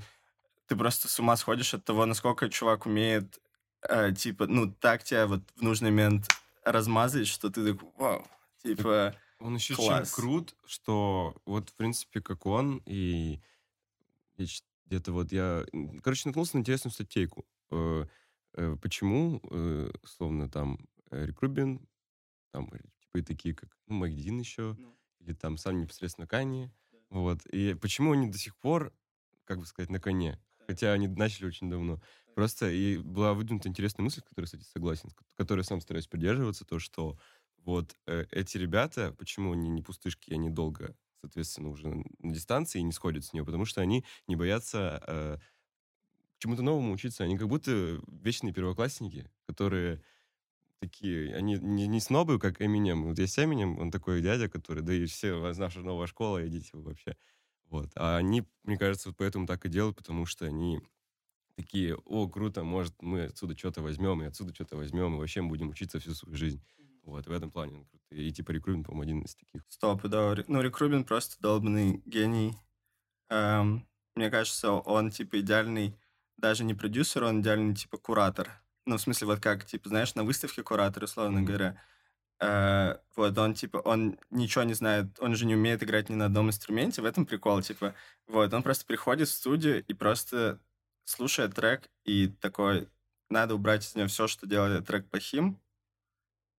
Ты 0.68 0.76
просто 0.76 1.08
с 1.08 1.20
ума 1.20 1.36
сходишь 1.36 1.74
от 1.74 1.84
того, 1.84 2.06
насколько 2.06 2.50
чувак 2.50 2.86
умеет, 2.86 3.40
э, 3.88 4.14
типа, 4.14 4.48
ну, 4.48 4.72
так 4.72 5.04
тебя 5.04 5.28
вот 5.28 5.42
в 5.56 5.62
нужный 5.62 5.92
момент 5.92 6.28
размазать, 6.64 7.28
что 7.28 7.50
ты 7.50 7.74
такой, 7.74 7.90
вау, 7.98 8.28
типа... 8.64 9.16
Он 9.40 9.56
еще 9.56 9.76
Класс. 9.76 10.10
чем 10.10 10.16
крут, 10.16 10.56
что 10.66 11.36
вот, 11.46 11.70
в 11.70 11.74
принципе, 11.74 12.22
как 12.22 12.46
он, 12.46 12.82
и 12.86 13.42
я 14.38 14.46
где-то 14.86 15.12
вот 15.12 15.32
я... 15.32 15.66
Короче, 16.04 16.28
наткнулся 16.30 16.56
на 16.58 16.62
интересную 16.62 16.92
статейку. 16.94 17.46
Э, 17.72 18.06
э, 18.54 18.76
Почему, 18.82 19.42
э, 19.52 19.92
словно 20.06 20.50
там, 20.50 20.80
э, 21.12 21.26
Рик 21.26 21.42
Рубин, 21.42 21.88
там, 22.52 22.68
типа, 22.70 23.18
и 23.18 23.22
такие, 23.22 23.56
как, 23.56 23.76
ну, 23.88 23.96
Майк 23.96 24.16
Дин 24.16 24.40
еще, 24.40 24.76
Ну. 24.78 24.98
или 25.20 25.34
там 25.34 25.58
сам 25.58 25.80
непосредственно 25.82 26.28
Канье, 26.28 26.72
вот. 27.10 27.46
И 27.48 27.74
почему 27.76 28.12
они 28.14 28.28
до 28.30 28.38
сих 28.38 28.56
пор, 28.58 28.94
как 29.46 29.60
бы 29.60 29.66
сказать, 29.66 29.90
на 29.90 30.00
коне? 30.00 30.40
Хотя 30.68 30.94
они 30.94 31.08
начали 31.08 31.46
очень 31.46 31.70
давно. 31.70 32.02
Просто 32.34 32.70
и 32.72 32.98
была 32.98 33.34
выдвинута 33.34 33.70
интересная 33.70 34.04
мысль, 34.04 34.20
с 34.22 34.24
которой, 34.24 34.46
кстати, 34.46 34.64
согласен, 34.64 35.10
с 35.10 35.14
ко- 35.14 35.24
которой 35.36 35.64
сам 35.64 35.80
стараюсь 35.82 36.08
придерживаться, 36.08 36.66
то, 36.66 36.80
что 36.80 37.18
вот 37.64 37.96
э, 38.08 38.26
эти 38.32 38.58
ребята, 38.58 39.14
почему 39.18 39.54
они 39.54 39.70
не 39.70 39.82
пустышки, 39.84 40.34
они 40.34 40.50
долго, 40.50 40.96
соответственно, 41.22 41.70
уже 41.70 41.88
на 41.88 42.34
дистанции 42.34 42.80
и 42.80 42.84
не 42.84 42.92
сходят 42.92 43.26
с 43.26 43.34
нее, 43.34 43.46
потому 43.46 43.66
что 43.66 43.82
они 43.82 44.06
не 44.28 44.36
боятся 44.36 45.04
э, 45.08 45.38
чему-то 46.40 46.62
новому 46.62 46.94
учиться. 46.94 47.24
Они 47.24 47.38
как 47.38 47.48
будто 47.48 48.00
вечные 48.08 48.54
первоклассники, 48.54 49.30
которые 49.48 50.04
такие, 50.82 51.36
они 51.36 51.56
не, 51.60 51.88
не 51.88 52.00
снобы, 52.00 52.40
как 52.40 52.62
Эминем. 52.62 53.06
Вот 53.06 53.20
есть 53.20 53.40
Эминем, 53.40 53.80
он 53.80 53.92
такой 53.92 54.22
дядя, 54.22 54.50
который, 54.50 54.84
да 54.84 54.94
и 54.94 55.06
все, 55.06 55.34
у 55.34 55.42
вас 55.42 55.58
наша 55.58 55.82
новая 55.82 56.08
школа, 56.08 56.48
идите 56.48 56.72
вы 56.74 56.84
вообще. 56.84 57.18
Вот. 57.66 57.92
А 57.96 58.18
они, 58.18 58.44
мне 58.64 58.78
кажется, 58.78 59.10
вот 59.10 59.18
поэтому 59.18 59.48
так 59.48 59.66
и 59.66 59.70
делают, 59.70 59.98
потому 59.98 60.26
что 60.26 60.46
они 60.46 60.82
такие, 61.56 61.98
о, 62.06 62.30
круто, 62.30 62.64
может, 62.64 63.02
мы 63.02 63.26
отсюда 63.26 63.58
что-то 63.58 63.82
возьмем, 63.82 64.24
и 64.24 64.28
отсюда 64.28 64.54
что-то 64.56 64.78
возьмем, 64.78 65.16
и 65.16 65.20
вообще 65.20 65.42
мы 65.42 65.50
будем 65.50 65.70
учиться 65.70 66.00
всю 66.00 66.14
свою 66.16 66.38
жизнь. 66.38 66.64
Вот, 67.06 67.28
в 67.28 67.32
этом 67.32 67.52
плане 67.52 67.78
он 67.78 67.86
крутой. 67.86 68.20
И 68.20 68.32
типа 68.32 68.52
Рик 68.52 68.66
Рубин, 68.66 68.84
по-моему, 68.84 69.04
один 69.04 69.22
из 69.22 69.36
таких. 69.36 69.62
Стоп, 69.70 70.02
да. 70.04 70.36
Ну, 70.48 70.62
Рик 70.62 70.78
Рубин 70.80 71.06
просто 71.06 71.36
долбанный 71.40 72.02
гений. 72.06 72.56
Эм, 73.30 73.88
мне 74.16 74.30
кажется, 74.30 74.72
он, 74.72 75.12
типа, 75.12 75.40
идеальный 75.40 75.98
даже 76.38 76.64
не 76.64 76.74
продюсер, 76.74 77.24
он 77.24 77.42
идеальный, 77.42 77.76
типа, 77.76 77.98
куратор. 77.98 78.62
Ну, 78.86 78.98
в 78.98 79.02
смысле, 79.02 79.28
вот 79.28 79.40
как, 79.40 79.66
типа, 79.66 79.90
знаешь, 79.90 80.16
на 80.16 80.24
выставке 80.24 80.64
куратор, 80.64 81.04
условно 81.04 81.40
Мгм. 81.40 81.46
говоря. 81.48 81.82
Э, 82.40 82.98
вот, 83.16 83.38
он, 83.38 83.54
типа, 83.54 83.78
он 83.78 84.20
ничего 84.30 84.64
не 84.66 84.74
знает, 84.74 85.20
он 85.20 85.36
же 85.36 85.46
не 85.46 85.56
умеет 85.56 85.84
играть 85.84 86.10
ни 86.10 86.16
на 86.16 86.26
одном 86.26 86.50
инструменте, 86.50 87.02
в 87.02 87.06
этом 87.06 87.26
прикол, 87.26 87.62
типа. 87.62 87.96
Вот, 88.28 88.54
он 88.54 88.64
просто 88.64 88.86
приходит 88.86 89.30
в 89.30 89.34
студию 89.34 89.86
и 89.86 89.94
просто 89.94 90.60
слушает 91.06 91.56
трек 91.56 91.90
и 92.04 92.28
такой, 92.28 92.90
надо 93.30 93.56
убрать 93.56 93.86
из 93.86 93.96
него 93.96 94.08
все, 94.08 94.28
что 94.28 94.48
делает 94.48 94.86
трек 94.88 95.10
плохим, 95.10 95.60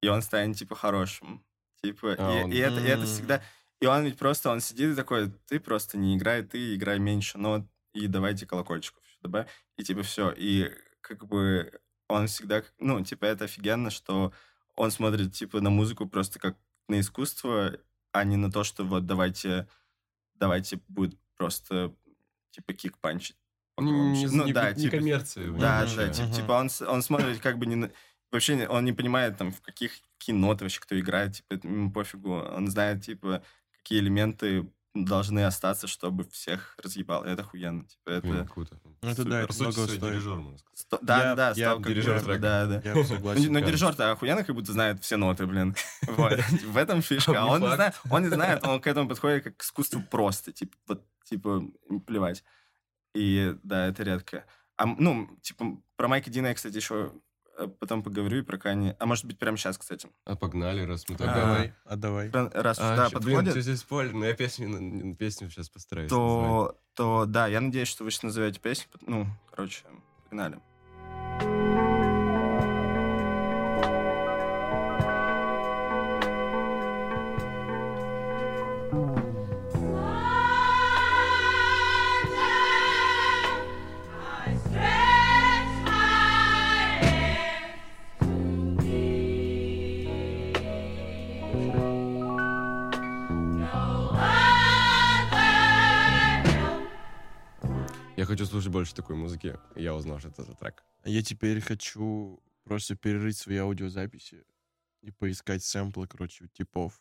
и 0.03 0.09
он 0.09 0.23
станет, 0.23 0.57
типа, 0.57 0.75
хорошим. 0.75 1.45
Типа, 1.83 2.17
А, 2.19 2.41
и, 2.41 2.45
он- 2.45 2.53
и 2.53 2.57
это, 2.57 2.81
и 2.81 2.85
это 2.85 3.07
всегда... 3.07 3.43
И 3.81 3.87
он 3.87 4.05
ведь 4.05 4.19
просто, 4.19 4.51
он 4.51 4.61
сидит 4.61 4.93
и 4.93 4.95
такой, 4.97 5.31
ты 5.49 5.61
просто 5.61 5.99
не 5.99 6.17
играй, 6.17 6.43
ты 6.43 6.75
играй 6.75 6.99
меньше, 6.99 7.37
но 7.39 7.67
и 7.93 8.07
давайте 8.07 8.47
колокольчиков 8.47 9.03
добавь, 9.23 9.49
и 9.77 9.85
типа 9.85 10.03
все. 10.03 10.33
И 10.37 10.71
как 11.03 11.27
бы 11.27 11.79
он 12.09 12.27
всегда, 12.27 12.63
ну, 12.79 13.05
типа, 13.05 13.27
это 13.27 13.45
офигенно, 13.45 13.91
что 13.91 14.33
он 14.77 14.91
смотрит, 14.91 15.35
типа, 15.35 15.61
на 15.61 15.69
музыку 15.71 16.07
просто 16.09 16.39
как 16.39 16.57
на 16.89 17.01
искусство, 17.01 17.79
а 18.13 18.25
не 18.25 18.37
на 18.37 18.51
то, 18.51 18.65
что 18.65 18.85
вот 18.85 19.05
давайте, 19.07 19.69
давайте 20.35 20.81
будет 20.89 21.19
просто, 21.37 21.95
типа, 22.51 22.73
кик-панчить. 22.73 23.37
Не, 23.79 24.27
Ну 24.27 24.47
не- 24.47 24.53
да, 24.55 24.73
не 24.73 24.85
типа, 24.85 24.97
коммерция. 24.97 25.51
Да, 25.53 25.85
да, 25.97 26.09
типа, 26.09 26.29
типа 26.35 26.53
он, 26.53 26.69
он 26.89 27.03
смотрит 27.03 27.41
как 27.41 27.59
бы 27.59 27.67
не 27.67 27.75
на- 27.77 27.91
Вообще 28.37 28.67
он 28.69 28.85
не 28.85 28.93
понимает, 28.93 29.37
там, 29.39 29.51
в 29.53 29.61
каких, 29.63 29.93
ноты 30.29 30.65
вообще 30.65 30.81
кто 30.81 30.99
играет, 30.99 31.35
типа, 31.37 31.55
это 31.55 31.69
ему 31.69 31.91
пофигу. 31.91 32.35
Он 32.35 32.69
знает, 32.69 33.03
типа, 33.05 33.43
какие 33.79 34.01
элементы 34.01 34.71
должны 34.95 35.45
остаться, 35.45 35.87
чтобы 35.87 36.25
всех 36.31 36.75
разъебал. 36.83 37.23
Это 37.25 37.43
охуенно. 37.43 37.85
Типа, 37.85 38.11
это... 38.11 38.27
Блин, 38.27 38.49
круто. 38.49 38.81
Ну, 39.03 39.09
это 39.11 39.25
да, 39.25 39.43
это 39.43 39.55
много 39.55 39.73
стоит. 39.87 40.01
дирижер, 40.01 40.37
можно 40.37 40.59
сказать. 40.59 40.79
Сто- 40.79 40.99
Да, 41.03 41.23
Я- 41.31 41.35
да, 41.35 41.49
я 41.49 41.55
стал 41.55 41.77
как 41.81 41.89
дирижер 41.89 42.21
трека. 42.23 42.39
Да, 42.41 42.67
да. 42.67 42.83
Я 42.85 42.95
Ну, 42.95 43.05
согласен. 43.05 43.53
но 43.53 43.61
да. 43.61 43.67
дирижер-то 43.67 44.11
охуенно 44.13 44.43
как 44.45 44.55
будто 44.55 44.73
знает 44.73 45.03
все 45.03 45.17
ноты, 45.17 45.47
блин. 45.47 45.77
Вот. 46.09 46.39
В 46.65 46.77
этом 46.79 47.03
фишка. 47.03 47.41
А 47.43 47.47
он 47.47 47.61
не 47.61 47.75
знает, 47.75 47.95
он 48.11 48.23
не 48.23 48.29
знает, 48.29 48.67
он 48.67 48.81
к 48.81 48.87
этому 48.87 49.09
подходит 49.09 49.45
как 49.45 49.57
к 49.59 49.63
искусству 49.63 50.03
просто. 50.03 50.53
Типа, 50.53 50.77
вот, 50.87 51.05
типа, 51.25 51.63
плевать. 52.07 52.43
И 53.15 53.55
да, 53.63 53.89
это 53.89 54.03
редко. 54.03 54.45
А, 54.79 54.87
ну, 54.87 55.29
типа, 55.43 55.79
про 55.97 56.09
Майка 56.09 56.31
Дина 56.31 56.49
я, 56.49 56.55
кстати, 56.55 56.77
еще 56.77 57.13
потом 57.81 58.03
поговорю 58.03 58.39
и 58.39 58.43
про 58.43 58.59
Кани. 58.59 58.95
А 58.99 59.07
может 59.07 59.25
быть, 59.25 59.39
прямо 59.39 59.57
сейчас, 59.57 59.79
кстати. 59.79 60.09
А 60.25 60.37
погнали, 60.37 60.83
раз 60.83 61.09
мы 61.09 61.17
так 61.17 61.29
А 61.29 61.33
А, 61.85 61.97
давай, 61.97 62.31
а 62.31 62.63
Раз 62.63 62.79
А, 62.81 62.97
да, 62.97 63.09
чё, 63.09 63.19
блин, 63.21 63.37
подходит, 63.37 63.51
всё 63.53 63.61
здесь 63.63 63.79
спойлер, 63.81 64.13
но 64.15 64.27
я 64.27 64.35
песню, 64.35 64.69
на- 64.69 64.81
на 64.81 65.15
песню 65.15 65.51
сейчас 65.51 65.69
постараюсь 65.71 66.11
назвать. 66.11 66.31
то, 66.31 66.79
то 66.95 67.25
да, 67.27 67.47
я 67.47 67.61
надеюсь, 67.61 67.89
что 67.89 68.05
вы 68.05 68.11
сейчас 68.11 68.25
назовете 68.25 68.61
песню. 68.61 68.87
Ну, 69.07 69.27
короче, 69.51 69.85
погнали. 70.25 70.61
Хочу 98.37 98.51
слушать 98.51 98.71
больше 98.71 98.95
такой 98.95 99.17
музыки, 99.17 99.59
я 99.77 99.95
узнал, 99.95 100.19
что 100.19 100.29
это 100.29 100.45
за 100.45 100.55
трек. 100.55 100.85
А 101.03 101.09
Я 101.09 101.23
теперь 101.23 101.59
хочу 101.63 102.43
просто 102.65 102.95
перерыть 102.95 103.39
свои 103.39 103.57
аудиозаписи 103.57 104.45
и 105.01 105.11
поискать 105.11 105.65
сэмплы, 105.65 106.07
короче, 106.07 106.45
у 106.45 106.49
типов 106.49 107.01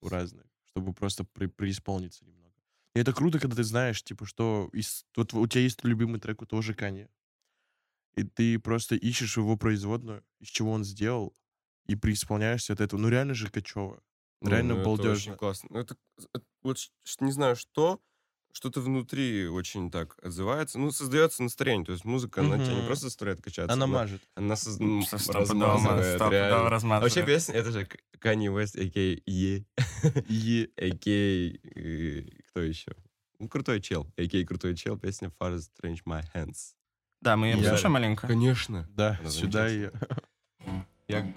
у 0.00 0.08
разных, 0.08 0.46
чтобы 0.66 0.92
просто 0.92 1.24
при- 1.24 1.46
преисполниться 1.46 2.24
немного. 2.24 2.54
И 2.94 3.00
это 3.00 3.12
круто, 3.12 3.40
когда 3.40 3.56
ты 3.56 3.64
знаешь, 3.64 4.00
типа, 4.04 4.26
что 4.26 4.70
из, 4.72 5.04
вот 5.16 5.34
у 5.34 5.44
тебя 5.48 5.62
есть 5.62 5.82
любимый 5.82 6.20
трек 6.20 6.40
у 6.40 6.46
того 6.46 6.62
же 6.62 6.72
Кани, 6.72 7.08
и 8.14 8.22
ты 8.22 8.60
просто 8.60 8.94
ищешь 8.94 9.36
его 9.36 9.56
производную, 9.56 10.22
из 10.38 10.48
чего 10.48 10.70
он 10.70 10.84
сделал, 10.84 11.34
и 11.86 11.96
преисполняешься 11.96 12.74
от 12.74 12.80
этого. 12.80 13.00
Ну, 13.00 13.08
реально 13.08 13.34
же 13.34 13.50
качево. 13.50 14.00
Реально 14.40 14.74
ну, 14.74 14.80
это 14.80 14.86
балдежно. 14.86 15.32
очень 15.32 15.36
классно. 15.36 15.68
Ну, 15.72 15.80
это, 15.80 15.96
это 16.32 16.44
вот 16.62 16.78
не 17.20 17.32
знаю 17.32 17.56
что, 17.56 18.00
что-то 18.54 18.80
внутри 18.80 19.46
очень 19.48 19.90
так 19.90 20.16
отзывается. 20.22 20.78
Ну, 20.78 20.90
создается 20.92 21.42
настроение. 21.42 21.84
То 21.84 21.92
есть 21.92 22.04
музыка, 22.04 22.40
она 22.40 22.56
тебя 22.56 22.74
не 22.74 22.86
просто 22.86 23.06
заставляет 23.06 23.42
качаться. 23.42 23.72
Она 23.72 23.86
но 23.86 23.92
мажет. 23.92 24.22
Она 24.36 24.54
соз- 24.54 24.78
размазывает, 25.32 26.06
стопудово 26.16 26.30
реально. 26.30 26.66
А 26.66 26.70
размазывает. 26.70 27.14
вообще 27.16 27.26
песня, 27.26 27.54
это 27.56 27.72
же 27.72 27.88
Kanye 28.20 28.46
West. 28.54 28.76
Ye, 28.76 29.22
И 29.26 30.70
а.к.a. 30.78 31.80
э, 31.80 32.22
кто 32.48 32.60
еще? 32.60 32.92
Ну, 33.40 33.48
крутой 33.48 33.80
чел. 33.80 34.06
А.к.а. 34.16 34.44
крутой 34.46 34.76
чел, 34.76 34.96
песня 34.96 35.32
Far 35.40 35.58
Strange 35.58 36.00
My 36.06 36.22
Hands. 36.34 36.56
Да, 37.20 37.36
мы 37.36 37.48
ее 37.48 37.56
Я- 37.56 37.62
послушаем 37.64 37.92
маленько. 37.92 38.26
Конечно. 38.28 38.86
да, 38.92 39.18
Она 39.20 39.30
сюда 39.30 39.68
и... 39.68 39.90
Я 41.08 41.34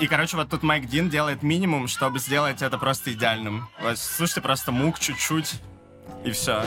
И, 0.00 0.06
короче, 0.06 0.36
вот 0.36 0.48
тут 0.48 0.62
Майк 0.62 0.86
Дин 0.86 1.10
делает 1.10 1.42
минимум, 1.42 1.88
чтобы 1.88 2.20
сделать 2.20 2.62
это 2.62 2.78
просто 2.78 3.12
идеальным. 3.12 3.68
Вот 3.80 3.98
слушайте 3.98 4.40
просто 4.40 4.70
мук 4.70 5.00
чуть-чуть, 5.00 5.54
и 6.24 6.30
все. 6.30 6.62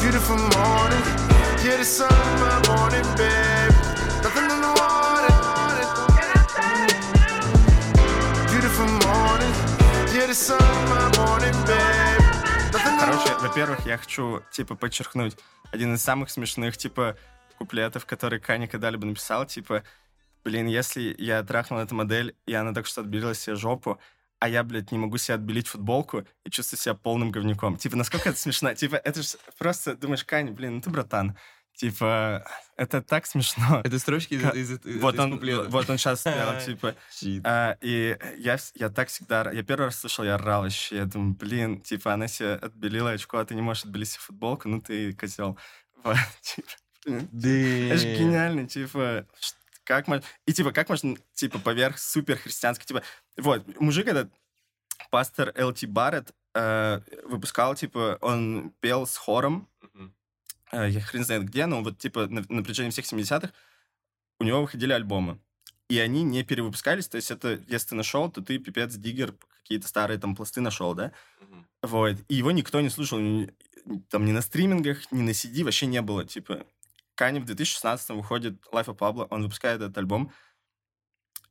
Beautiful 0.00 0.36
morning, 0.36 1.04
yeah, 1.64 1.76
the 1.76 1.84
sun 1.84 2.08
my 2.40 2.60
morning, 2.68 3.06
babe. 3.16 3.79
Короче, 13.00 13.34
во-первых, 13.40 13.84
я 13.84 13.98
хочу, 13.98 14.42
типа, 14.52 14.76
подчеркнуть 14.76 15.36
один 15.72 15.94
из 15.94 16.02
самых 16.02 16.30
смешных, 16.30 16.76
типа, 16.76 17.16
куплетов, 17.58 18.06
который 18.06 18.38
Кани 18.38 18.68
когда-либо 18.68 19.06
написал, 19.06 19.44
типа, 19.44 19.82
блин, 20.44 20.68
если 20.68 21.16
я 21.18 21.42
трахнул 21.42 21.80
эту 21.80 21.96
модель, 21.96 22.36
и 22.46 22.54
она 22.54 22.72
только 22.72 22.88
что 22.88 23.00
отбелила 23.00 23.34
себе 23.34 23.56
жопу, 23.56 23.98
а 24.38 24.48
я, 24.48 24.62
блядь, 24.62 24.92
не 24.92 24.98
могу 24.98 25.18
себе 25.18 25.34
отбелить 25.34 25.66
футболку 25.66 26.24
и 26.44 26.50
чувствую 26.50 26.78
себя 26.78 26.94
полным 26.94 27.32
говнюком. 27.32 27.76
Типа, 27.76 27.96
насколько 27.96 28.28
это 28.28 28.38
смешно? 28.38 28.72
Типа, 28.74 28.94
это 28.94 29.22
же 29.22 29.30
просто 29.58 29.96
думаешь, 29.96 30.24
Кани, 30.24 30.52
блин, 30.52 30.76
ну 30.76 30.80
ты 30.80 30.90
братан. 30.90 31.36
Типа, 31.80 32.46
это 32.76 33.00
так 33.00 33.24
смешно. 33.24 33.80
Это 33.82 33.98
строчки 33.98 34.34
из, 34.34 34.54
из, 34.54 34.70
из- 34.84 35.00
Вот 35.00 35.14
из 35.14 35.18
он, 35.20 35.32
куплета. 35.32 35.70
вот 35.70 35.88
он 35.88 35.96
сейчас 35.96 36.20
сделал, 36.20 36.60
типа, 36.66 36.94
а, 37.42 37.78
и 37.80 38.18
я, 38.36 38.58
я 38.74 38.90
так 38.90 39.08
всегда... 39.08 39.50
Я 39.50 39.62
первый 39.62 39.86
раз 39.86 39.98
слышал, 39.98 40.22
я 40.22 40.34
орал 40.34 40.64
вообще. 40.64 40.96
Я 40.96 41.04
думаю, 41.06 41.34
блин, 41.36 41.80
типа, 41.80 42.12
она 42.12 42.28
себе 42.28 42.56
отбелила 42.56 43.12
очко, 43.12 43.38
а 43.38 43.46
ты 43.46 43.54
не 43.54 43.62
можешь 43.62 43.84
отбелить 43.84 44.10
себе 44.10 44.20
футболку, 44.20 44.68
ну 44.68 44.82
ты 44.82 45.14
козел. 45.14 45.58
Вот, 46.04 46.16
типа. 46.42 46.68
Это 47.06 47.96
же 47.96 48.14
гениально, 48.14 48.66
типа, 48.68 49.26
как 49.84 50.06
можно... 50.06 50.22
И, 50.44 50.52
типа, 50.52 50.72
как 50.72 50.90
можно, 50.90 51.16
типа, 51.32 51.60
поверх 51.60 51.98
супер 51.98 52.36
христианской, 52.36 52.84
типа... 52.84 53.02
Вот, 53.38 53.80
мужик 53.80 54.06
этот, 54.06 54.30
пастор 55.10 55.50
Л.Т. 55.54 55.86
Барретт, 55.86 56.34
э, 56.54 57.00
выпускал, 57.24 57.74
типа, 57.74 58.18
он 58.20 58.74
пел 58.80 59.06
с 59.06 59.16
хором, 59.16 59.66
я 60.72 61.00
хрен 61.00 61.24
знает 61.24 61.44
где, 61.44 61.66
но 61.66 61.82
вот, 61.82 61.98
типа, 61.98 62.26
на, 62.28 62.44
на 62.48 62.62
протяжении 62.62 62.90
всех 62.90 63.04
70-х 63.04 63.52
у 64.38 64.44
него 64.44 64.62
выходили 64.62 64.92
альбомы. 64.92 65.40
И 65.88 65.98
они 65.98 66.22
не 66.22 66.44
перевыпускались, 66.44 67.08
то 67.08 67.16
есть 67.16 67.30
это, 67.32 67.60
если 67.66 67.88
ты 67.88 67.94
нашел, 67.96 68.30
то 68.30 68.40
ты, 68.42 68.58
пипец, 68.58 68.94
диггер, 68.94 69.34
какие-то 69.62 69.88
старые 69.88 70.18
там 70.18 70.36
пласты 70.36 70.60
нашел, 70.60 70.94
да? 70.94 71.12
Мгм. 71.40 71.66
Вот. 71.82 72.16
И 72.28 72.34
его 72.36 72.50
никто 72.52 72.80
не 72.80 72.90
слушал. 72.90 73.18
ни- 73.18 73.52
Там 74.08 74.24
ни 74.24 74.30
на 74.32 74.40
стримингах, 74.42 75.10
ни 75.10 75.22
на 75.22 75.30
CD 75.30 75.64
вообще 75.64 75.86
не 75.86 76.00
было. 76.02 76.24
Типа, 76.24 76.64
Кани 77.16 77.40
в 77.40 77.44
2016 77.44 78.10
выходит 78.10 78.54
Life 78.72 78.86
of 78.86 78.96
Pablo, 78.98 79.26
он 79.30 79.42
выпускает 79.42 79.80
этот 79.80 79.98
альбом. 79.98 80.32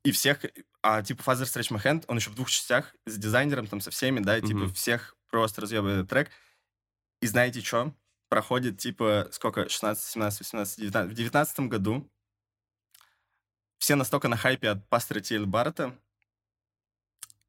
И 0.03 0.11
всех... 0.11 0.45
А 0.81 1.01
типа 1.03 1.21
Father 1.21 1.43
Stretch 1.43 1.71
My 1.75 1.83
Hand, 1.83 2.05
он 2.07 2.15
еще 2.17 2.29
в 2.29 2.35
двух 2.35 2.49
частях 2.49 2.95
с 3.05 3.17
дизайнером, 3.17 3.67
там, 3.67 3.81
со 3.81 3.91
всеми, 3.91 4.21
да, 4.21 4.37
и, 4.37 4.41
типа 4.41 4.59
Мгм. 4.61 4.73
всех 4.73 5.17
просто 5.29 5.61
разъебывает 5.61 5.97
этот 5.99 6.09
трек. 6.09 6.29
И 7.21 7.27
знаете 7.27 7.59
что? 7.61 7.93
Проходит, 8.29 8.77
типа, 8.77 9.27
сколько, 9.31 9.67
16, 9.67 10.03
17, 10.03 10.39
18, 10.39 10.77
19. 10.79 11.11
В 11.11 11.15
19 11.15 11.59
году 11.61 12.09
все 13.77 13.95
настолько 13.95 14.27
на 14.27 14.37
хайпе 14.37 14.69
от 14.69 14.87
пастора 14.87 15.19
Тейла 15.19 15.45
Баррета, 15.45 15.97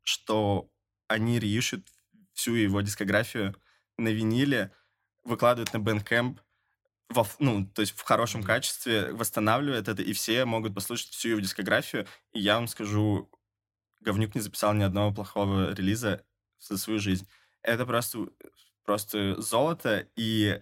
что 0.03 0.71
они 1.07 1.39
реишут 1.39 1.87
всю 2.33 2.55
его 2.55 2.81
дискографию 2.81 3.55
на 3.99 4.09
виниле, 4.09 4.73
выкладывают 5.25 5.73
на 5.73 5.79
Bandcamp, 5.79 6.39
во, 7.11 7.27
ну, 7.41 7.67
то 7.67 7.81
есть 7.81 7.93
в 7.93 8.03
хорошем 8.03 8.43
качестве, 8.43 9.13
восстанавливает 9.13 9.89
это, 9.89 10.03
и 10.03 10.13
все 10.13 10.45
могут 10.45 10.75
послушать 10.75 11.11
всю 11.11 11.31
его 11.31 11.41
дискографию. 11.41 12.07
И 12.33 12.41
я 12.41 12.55
вам 12.55 12.69
скажу, 12.69 13.29
Говнюк 14.01 14.35
не 14.35 14.41
записал 14.41 14.73
ни 14.75 14.83
одного 14.83 15.13
плохого 15.13 15.75
релиза 15.75 16.25
за 16.61 16.79
свою 16.79 17.01
жизнь. 17.01 17.29
Это 17.63 17.85
просто, 17.85 18.29
просто 18.91 19.41
золото, 19.41 20.09
и 20.17 20.61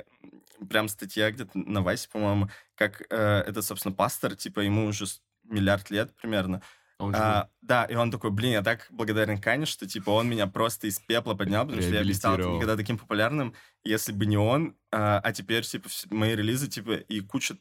прям 0.68 0.88
статья 0.88 1.30
где-то 1.30 1.52
на 1.54 1.80
Вайсе, 1.80 2.10
по-моему, 2.10 2.50
как 2.74 3.00
э, 3.08 3.16
это, 3.46 3.62
собственно, 3.62 3.94
пастор, 3.94 4.36
типа, 4.36 4.60
ему 4.60 4.84
уже 4.84 5.06
миллиард 5.44 5.88
лет 5.88 6.14
примерно. 6.14 6.60
Он. 6.98 7.14
А, 7.16 7.48
да, 7.62 7.86
и 7.86 7.94
он 7.94 8.10
такой, 8.10 8.30
блин, 8.30 8.52
я 8.52 8.62
так 8.62 8.86
благодарен 8.90 9.40
Канье, 9.40 9.64
что, 9.64 9.86
типа, 9.86 10.10
он 10.10 10.28
меня 10.28 10.46
просто 10.46 10.88
из 10.88 10.98
пепла 10.98 11.32
поднял, 11.32 11.64
потому 11.64 11.80
что 11.80 11.94
я 11.94 12.04
не 12.04 12.12
стал 12.12 12.36
никогда 12.36 12.76
таким 12.76 12.98
популярным, 12.98 13.54
если 13.82 14.12
бы 14.12 14.26
не 14.26 14.36
он. 14.36 14.76
А, 14.92 15.20
а 15.20 15.32
теперь, 15.32 15.64
типа, 15.64 15.88
мои 16.10 16.36
релизы, 16.36 16.68
типа, 16.68 16.96
и 16.96 17.20
куча 17.20 17.56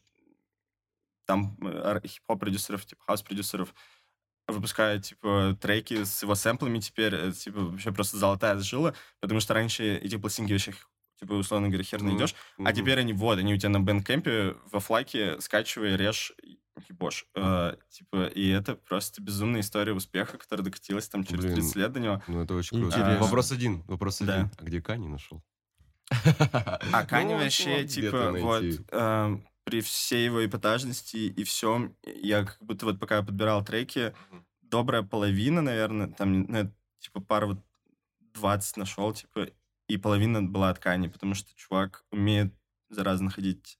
там 1.25 1.57
э, 1.61 1.81
ар- 1.81 2.05
хип-хоп-продюсеров, 2.05 2.85
типа, 2.85 3.05
хаус-продюсеров 3.05 3.73
выпускают, 4.47 5.03
типа, 5.05 5.57
треки 5.61 6.03
с 6.03 6.23
его 6.23 6.35
сэмплами 6.35 6.79
теперь, 6.79 7.13
это, 7.15 7.31
типа, 7.37 7.59
вообще 7.61 7.91
просто 7.91 8.17
золотая 8.17 8.57
жила, 8.59 8.93
потому 9.19 9.39
что 9.39 9.53
раньше 9.53 9.95
эти 9.97 10.17
пластинки 10.17 10.53
вообще, 10.53 10.73
типа, 11.19 11.33
условно 11.33 11.67
говоря, 11.67 11.83
хер 11.83 12.01
найдешь, 12.01 12.33
а 12.57 12.61
Мгм. 12.61 12.73
теперь 12.73 12.99
они 12.99 13.13
вот, 13.13 13.39
они 13.39 13.53
у 13.53 13.57
тебя 13.57 13.69
на 13.69 13.79
Bandcamp-е 13.81 14.55
во 14.71 14.79
FLAC 14.79 15.19
-е 15.19 15.39
скачивай, 15.41 15.95
режь, 15.97 16.33
и 16.43 16.59
ебошь. 16.89 17.25
Э, 17.35 17.75
типа, 17.89 18.27
и 18.27 18.47
это 18.49 18.75
просто 18.75 19.19
безумная 19.21 19.61
история 19.61 19.93
успеха, 19.93 20.37
которая 20.37 20.63
докатилась 20.63 21.09
там 21.09 21.23
через 21.23 21.41
Блин. 21.43 21.55
30 21.55 21.75
лет 21.75 21.91
до 21.91 21.99
него. 21.99 22.21
Ну, 22.27 22.43
это 22.43 22.53
очень 22.53 22.79
круто. 22.79 22.99
Интересно. 22.99 23.23
Вопрос 23.25 23.51
один. 23.51 23.81
Вопрос 23.87 24.19
Да. 24.19 24.33
один. 24.35 24.51
А 24.59 24.63
где 24.63 24.79
Кани 24.81 25.07
нашел? 25.07 25.43
А 26.09 27.05
Кани 27.05 27.33
Ну, 27.33 27.39
вообще, 27.39 27.83
где-то 27.83 27.93
типа, 27.93 28.31
вот, 28.39 28.61
найти. 28.61 28.79
э, 28.91 29.37
при 29.67 29.81
всей 29.81 30.23
его 30.23 30.45
эпатажности 30.45 31.17
и 31.17 31.43
всем, 31.43 31.93
я 32.05 32.45
как 32.45 32.57
будто 32.61 32.85
вот 32.85 33.01
пока 33.01 33.21
подбирал 33.21 33.65
треки, 33.65 34.13
добрая 34.61 35.03
половина, 35.03 35.61
наверное, 35.61 36.07
там, 36.07 36.43
ну, 36.43 36.71
типа, 36.99 37.19
пара 37.19 37.47
вот 37.47 37.59
20 38.35 38.77
нашел, 38.77 39.13
типа, 39.13 39.49
и 39.89 39.97
половина 39.97 40.41
была 40.41 40.69
от 40.69 40.79
Кани, 40.79 41.09
потому 41.09 41.33
что 41.33 41.53
чувак 41.53 42.05
умеет 42.11 42.53
заразно 42.87 43.25
находить 43.25 43.77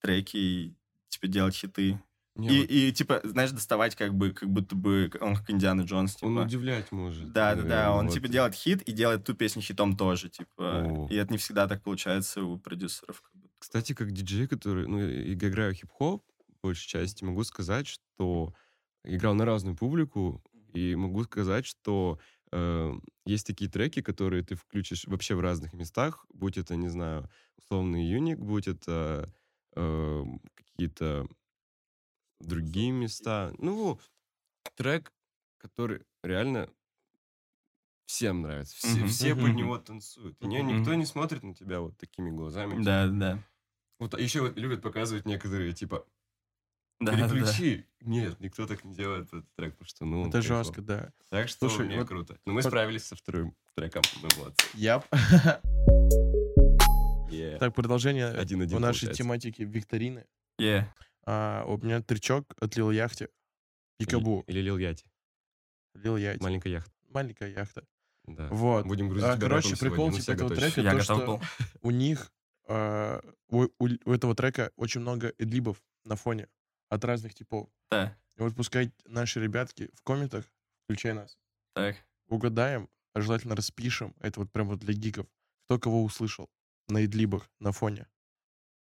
треки 0.00 0.36
и, 0.38 0.74
типа, 1.10 1.26
делать 1.26 1.54
хиты. 1.54 2.00
Не, 2.34 2.48
И, 2.48 2.60
вот 2.60 2.70
и, 2.70 2.92
типа, 2.92 3.20
знаешь, 3.22 3.50
доставать 3.50 3.96
как 3.96 4.14
бы, 4.14 4.30
как 4.30 4.48
будто 4.48 4.76
бы 4.76 5.10
он 5.20 5.36
как 5.36 5.50
Индиана 5.50 5.82
Джонс, 5.82 6.14
типа. 6.14 6.26
Он 6.26 6.38
удивлять 6.38 6.90
может. 6.90 7.32
Да, 7.32 7.54
да, 7.54 7.62
да, 7.62 7.92
он 7.92 8.06
вот. 8.06 8.14
типа 8.14 8.28
делает 8.28 8.54
хит 8.54 8.80
и 8.80 8.92
делает 8.92 9.24
ту 9.24 9.34
песню 9.34 9.60
хитом 9.60 9.94
тоже, 9.94 10.30
типа. 10.30 10.84
О. 10.86 11.08
И 11.10 11.16
это 11.16 11.32
не 11.32 11.38
всегда 11.38 11.68
так 11.68 11.82
получается 11.82 12.42
у 12.42 12.58
продюсеров. 12.58 13.20
как 13.20 13.34
бы. 13.34 13.45
Кстати, 13.66 13.94
как 13.94 14.12
диджей, 14.12 14.46
который, 14.46 14.86
ну, 14.86 15.00
я 15.00 15.32
играю 15.32 15.74
хип-хоп, 15.74 16.24
большей 16.62 16.86
части, 16.86 17.24
могу 17.24 17.42
сказать, 17.42 17.88
что 17.88 18.54
играл 19.02 19.34
на 19.34 19.44
разную 19.44 19.76
публику, 19.76 20.40
и 20.72 20.94
могу 20.94 21.24
сказать, 21.24 21.66
что 21.66 22.20
э, 22.52 22.92
есть 23.24 23.44
такие 23.44 23.68
треки, 23.68 24.02
которые 24.02 24.44
ты 24.44 24.54
включишь 24.54 25.04
вообще 25.06 25.34
в 25.34 25.40
разных 25.40 25.72
местах, 25.72 26.26
будь 26.32 26.58
это, 26.58 26.76
не 26.76 26.86
знаю, 26.86 27.28
условный 27.56 28.08
юник, 28.08 28.38
будь 28.38 28.68
это 28.68 29.34
э, 29.74 30.22
какие-то 30.54 31.26
другие 32.40 32.92
места. 32.92 33.52
Ну, 33.58 33.98
трек, 34.76 35.12
который 35.58 36.02
реально 36.22 36.70
всем 38.06 38.42
нравится. 38.42 38.74
Все, 38.76 39.04
Мгм. 39.04 39.06
все 39.06 39.36
под 39.36 39.54
него 39.54 39.78
танцуют. 39.78 40.40
И 40.42 40.46
Мгм. 40.46 40.54
никто 40.62 40.94
не 40.94 41.06
смотрит 41.06 41.42
на 41.42 41.54
тебя 41.54 41.80
вот 41.80 41.96
такими 41.96 42.30
глазами. 42.30 42.84
Да, 42.84 43.08
да. 43.08 43.38
Вот 43.98 44.18
еще 44.18 44.42
вот 44.42 44.56
любят 44.58 44.82
показывать 44.82 45.24
некоторые, 45.26 45.72
типа, 45.72 46.06
Да, 47.00 47.12
да, 47.12 47.28
да. 47.28 47.34
переключи. 47.34 47.86
Нет, 48.02 48.38
никто 48.40 48.66
так 48.66 48.84
не 48.84 48.94
делает 48.94 49.26
этот 49.28 49.46
трек, 49.56 49.72
потому 49.76 49.88
что, 49.88 50.04
ну, 50.04 50.28
Это 50.28 50.42
жестко, 50.42 50.82
да. 50.82 51.12
Так 51.30 51.48
что 51.48 51.68
Слушай, 51.68 51.86
мне 51.86 51.98
вот- 51.98 52.08
круто. 52.08 52.38
Но 52.44 52.52
мы 52.52 52.60
вот- 52.62 52.68
справились 52.68 53.04
со 53.06 53.16
вторым 53.16 53.54
треком, 53.74 54.02
мы 54.22 54.28
молодцы. 54.38 54.66
Я... 54.74 55.02
Yeah. 57.28 57.58
Так, 57.58 57.74
продолжение 57.74 58.28
Один-один 58.28 58.76
у 58.76 58.80
нашей 58.80 59.00
получается. 59.06 59.22
тематики 59.22 59.62
викторины. 59.62 60.24
Yeah. 60.60 60.84
А, 61.26 61.64
у 61.66 61.76
меня 61.78 62.00
трючок 62.00 62.44
от 62.60 62.76
Лил 62.76 62.90
Яхте. 62.90 63.28
Пикабу. 63.98 64.44
Или, 64.46 64.58
или 64.60 64.64
Лил 64.66 64.78
Яти. 64.78 65.04
Лил 65.94 66.16
Яхте. 66.16 66.42
Маленькая 66.42 66.70
яхта. 66.70 66.90
Маленькая 67.12 67.50
яхта. 67.50 67.84
Да. 68.26 68.48
Вот. 68.50 68.86
Будем 68.86 69.08
грузить 69.08 69.28
А, 69.28 69.36
короче, 69.38 69.76
прикол 69.76 70.12
типа 70.12 70.30
этого 70.32 70.54
трека, 70.54 70.80
Я 70.80 70.92
то, 70.92 71.02
что 71.02 71.16
был. 71.16 71.40
у 71.82 71.90
них, 71.90 72.30
а, 72.68 73.20
у, 73.48 73.64
у- 73.78 73.98
у 74.04 74.12
этого 74.12 74.34
трека 74.34 74.70
очень 74.76 75.00
много 75.00 75.32
эдлибов 75.38 75.82
на 76.04 76.16
фоне 76.16 76.48
от 76.88 77.04
разных 77.04 77.34
типов. 77.34 77.68
Да. 77.90 78.16
И 78.36 78.42
вот 78.42 78.54
пускай 78.54 78.92
наши 79.06 79.40
ребятки 79.42 79.90
в 79.94 80.02
комментах, 80.02 80.44
включая 80.84 81.14
нас, 81.14 81.38
Так. 81.74 81.96
угадаем, 82.28 82.88
а 83.14 83.20
желательно 83.20 83.56
распишем, 83.56 84.14
это 84.20 84.40
вот 84.40 84.50
прям 84.52 84.68
вот 84.68 84.78
для 84.80 84.94
гиков, 84.94 85.26
кто 85.64 85.78
кого 85.78 86.02
услышал 86.04 86.48
на 86.88 87.04
эдлибах 87.04 87.48
на 87.60 87.72
фоне. 87.72 88.06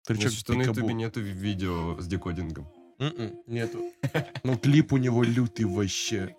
Трючок 0.06 0.32
что, 0.32 0.54
на 0.54 0.64
ютубе 0.64 0.94
нету 0.94 1.22
ви- 1.22 1.32
видео 1.34 2.00
с 2.00 2.08
декодингом. 2.08 2.68
М-м, 3.00 3.44
нету. 3.48 3.92
Ну, 4.44 4.58
клип 4.58 4.94
у 4.94 4.98
него 4.98 5.24
лютый 5.24 5.66
вообще. 5.66 6.36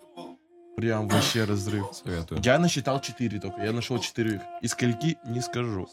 Прям 0.75 1.07
вообще 1.07 1.43
разрыв. 1.45 1.85
Советую. 1.93 2.41
Я 2.43 2.57
насчитал 2.57 2.99
4 2.99 3.39
только. 3.39 3.61
Я 3.63 3.71
нашел 3.71 3.99
4 3.99 4.35
их. 4.35 4.41
И 4.61 4.67
скольки 4.67 5.17
не 5.25 5.39
скажу. 5.41 5.87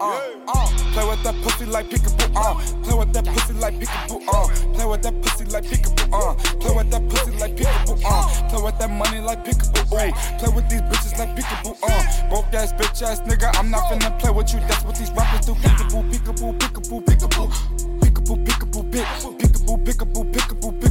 Uh, 0.00 0.20
play 0.92 1.08
with 1.08 1.22
that 1.24 1.34
pussy 1.42 1.66
like 1.66 1.88
peekaboo, 1.90 2.30
uh. 2.36 2.54
Play 2.84 2.96
with 2.98 3.12
that 3.12 3.24
pussy 3.26 3.52
like 3.54 3.74
peekaboo, 3.74 4.22
uh. 4.28 4.46
Play 4.74 4.86
with 4.86 5.02
that 5.02 5.22
pussy 5.22 5.44
like 5.46 5.64
peekaboo, 5.64 6.12
uh. 6.12 6.34
Play 6.60 6.74
with 6.76 6.90
that 6.90 7.08
pussy 7.08 7.32
like 7.38 7.56
peekaboo, 7.56 8.00
uh. 8.06 8.48
Play 8.48 8.62
with 8.62 8.78
that 8.78 8.90
money 8.90 9.20
like 9.20 9.44
peekaboo, 9.44 9.82
ooh. 9.90 10.38
Play 10.38 10.54
with 10.54 10.68
these 10.68 10.82
bitches 10.82 11.18
like 11.18 11.34
peekaboo, 11.34 11.76
uh. 11.82 12.28
Broke 12.28 12.54
ass 12.54 12.72
bitch 12.74 13.02
ass 13.02 13.20
nigga, 13.22 13.50
I'm 13.58 13.70
not 13.70 13.90
finna 13.90 14.16
play 14.20 14.30
with 14.30 14.52
you. 14.54 14.60
That's 14.60 14.84
what 14.84 14.96
these 14.96 15.10
rappers 15.12 15.46
do. 15.46 15.54
Peekaboo, 15.54 16.08
peekaboo, 16.10 16.56
peekaboo, 16.58 17.04
peekaboo. 17.04 17.48
Peekaboo, 18.00 18.44
peekaboo. 18.44 18.82
Peekaboo, 18.92 19.84
peekaboo, 19.84 20.24
peekaboo, 20.32 20.72
peekaboo. 20.80 20.87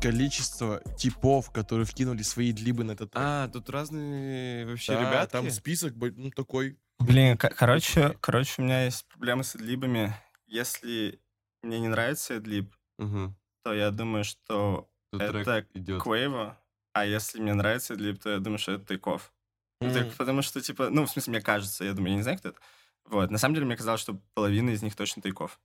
Количество 0.00 0.82
типов, 0.96 1.50
которые 1.50 1.84
вкинули 1.86 2.22
свои 2.22 2.52
длибы 2.52 2.84
на 2.84 2.92
этот. 2.92 3.10
А, 3.14 3.48
тут 3.48 3.68
разные 3.68 4.66
вообще 4.66 4.92
Да, 4.94 5.00
ребята. 5.00 5.32
Там 5.32 5.50
список, 5.50 5.94
ну, 5.96 6.30
такой. 6.30 6.78
Блин, 6.98 7.36
ко- 7.36 7.50
короче, 7.50 8.16
короче, 8.20 8.54
у 8.58 8.64
меня 8.64 8.84
есть 8.84 9.06
проблемы 9.08 9.44
с 9.44 9.54
эдлибами. 9.56 10.14
Если 10.46 11.20
мне 11.62 11.80
не 11.80 11.88
нравится 11.88 12.36
эдлиб, 12.36 12.74
то 12.98 13.74
я 13.74 13.90
думаю, 13.90 14.24
что 14.24 14.88
Тут 15.12 15.22
Это 15.22 15.66
идет. 15.74 16.02
Квейва, 16.02 16.56
а 16.92 17.04
если 17.04 17.40
мне 17.40 17.52
нравится 17.52 17.94
эдлиб, 17.94 18.22
то 18.22 18.30
я 18.30 18.38
думаю, 18.38 18.58
что 18.58 18.72
это 18.72 18.84
Тайков. 18.86 19.32
Ну, 19.80 19.92
так, 19.92 20.06
М. 20.06 20.12
потому 20.16 20.42
что, 20.42 20.60
типа, 20.60 20.88
ну, 20.88 21.04
в 21.04 21.10
смысле, 21.10 21.32
мне 21.32 21.40
кажется, 21.40 21.84
я 21.84 21.92
думаю, 21.94 22.12
я 22.12 22.16
не 22.18 22.22
знаю, 22.22 22.38
кто 22.38 22.50
это. 22.50 22.60
Вот, 23.06 23.30
на 23.30 23.38
самом 23.38 23.54
деле, 23.54 23.66
мне 23.66 23.76
казалось, 23.76 24.00
что 24.00 24.20
половина 24.34 24.70
из 24.70 24.82
них 24.82 24.94
точно 24.94 25.20
Тайков. 25.20 25.58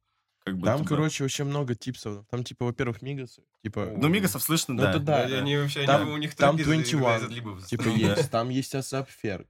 Как 0.46 0.58
будто 0.58 0.72
Там, 0.74 0.82
бы. 0.84 0.88
короче, 0.88 1.24
вообще 1.24 1.44
много 1.44 1.74
типсов. 1.74 2.24
Там, 2.30 2.44
типа, 2.44 2.66
во-первых, 2.66 3.02
Мигасы. 3.02 3.42
Типа, 3.64 3.92
Ну, 3.98 4.08
Мигасов 4.10 4.44
слышно, 4.44 4.78
да. 4.78 4.92
это 4.92 5.00
да. 5.00 5.22
они 5.24 5.58
вообще, 5.58 5.86
Там- 5.88 6.04
они- 6.04 6.12
у 6.12 6.18
них 6.18 6.36
там 6.36 6.56
треки 6.56 6.70
из- 6.70 6.92
21, 6.92 7.18
из 7.18 7.24
Адлибов 7.24 7.66
типа, 7.66 7.88
есть. 7.88 8.30
Там 8.32 8.50
есть 8.50 8.76
Асап 8.76 9.10
Ферк. 9.10 9.48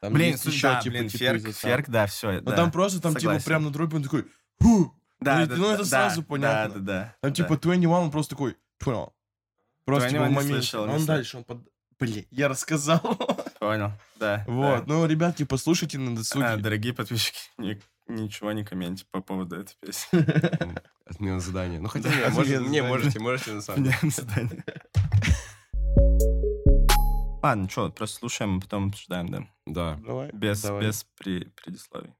Там 0.00 0.14
Блин, 0.14 0.30
есть 0.32 0.44
еще, 0.46 0.62
да, 0.68 0.80
типа, 0.80 0.96
блин, 0.96 1.08
типы 1.10 1.18
Ферк. 1.24 1.54
Ферк, 1.56 1.88
да, 1.88 2.06
все. 2.06 2.40
Ну, 2.40 2.50
там 2.52 2.72
просто, 2.72 3.00
там, 3.00 3.12
согласен. 3.12 3.38
типа, 3.40 3.46
прям 3.46 3.64
на 3.64 3.70
дропе 3.70 3.96
он 3.96 4.02
такой, 4.02 4.22
Да, 4.22 4.26
ну, 4.60 4.94
да, 5.20 5.56
ну, 5.56 5.68
это 5.70 5.78
да, 5.82 5.84
сразу 5.84 6.22
да, 6.22 6.26
понятно. 6.26 6.74
Да, 6.74 6.80
да, 6.80 6.84
да. 7.04 7.16
Там, 7.20 7.30
да. 7.30 7.34
типа, 7.36 7.48
21, 7.58 7.90
он 7.90 8.10
просто 8.10 8.30
такой, 8.34 8.56
понял. 8.78 9.12
Просто, 9.84 10.08
21 10.08 10.10
типа, 10.10 10.24
в 10.24 10.28
не 10.30 10.34
моменте. 10.34 10.54
слышал, 10.68 10.84
А 10.84 10.88
не 10.88 10.94
он 10.94 11.04
дальше, 11.06 11.36
он 11.36 11.44
под... 11.44 11.58
Блин, 12.00 12.26
я 12.30 12.48
рассказал. 12.48 12.98
Понял, 13.60 13.92
да. 14.18 14.44
Вот, 14.48 14.86
ну, 14.88 15.04
ребятки, 15.06 15.44
послушайте 15.44 15.98
на 15.98 16.12
да. 16.12 16.16
досуге. 16.16 16.44
А, 16.46 16.56
дорогие 16.56 16.94
подписчики, 16.94 17.38
ничего 18.08 18.52
не 18.52 18.64
комменте 18.64 19.04
по 19.10 19.20
поводу 19.20 19.56
этой 19.56 19.76
песни. 19.80 20.18
Отмена 21.06 21.40
задания. 21.40 21.80
Ну, 21.80 21.88
хотя, 21.88 22.08
не, 22.08 22.14
Отмена 22.16 22.34
может- 22.34 22.50
не, 22.50 22.56
задания. 22.58 22.82
можете, 22.88 23.18
можете, 23.20 23.52
на 23.52 23.62
самом 23.62 23.84
деле. 23.84 23.96
Мне 24.02 24.10
задание. 24.10 24.64
Ладно, 27.42 27.68
что, 27.68 27.90
просто 27.90 28.18
слушаем, 28.18 28.58
а 28.58 28.60
потом 28.60 28.88
обсуждаем, 28.88 29.28
да. 29.28 29.46
Да. 29.66 30.00
Давай, 30.06 30.30
Без, 30.32 30.62
давай. 30.62 30.86
без 30.86 31.04
при- 31.18 31.48
предисловий. 31.62 32.14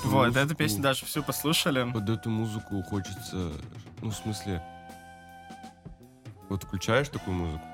Эту 0.00 0.08
Вот, 0.08 0.26
музыку- 0.26 0.44
эту 0.44 0.54
песню 0.54 0.82
даже 0.82 1.04
всю 1.06 1.22
послушали. 1.22 1.90
Под 1.92 2.08
эту 2.08 2.30
музыку 2.30 2.82
хочется, 2.82 3.52
ну, 4.02 4.10
в 4.10 4.14
смысле, 4.14 4.62
вот 6.48 6.62
включаешь 6.64 7.08
такую 7.08 7.36
музыку 7.36 7.64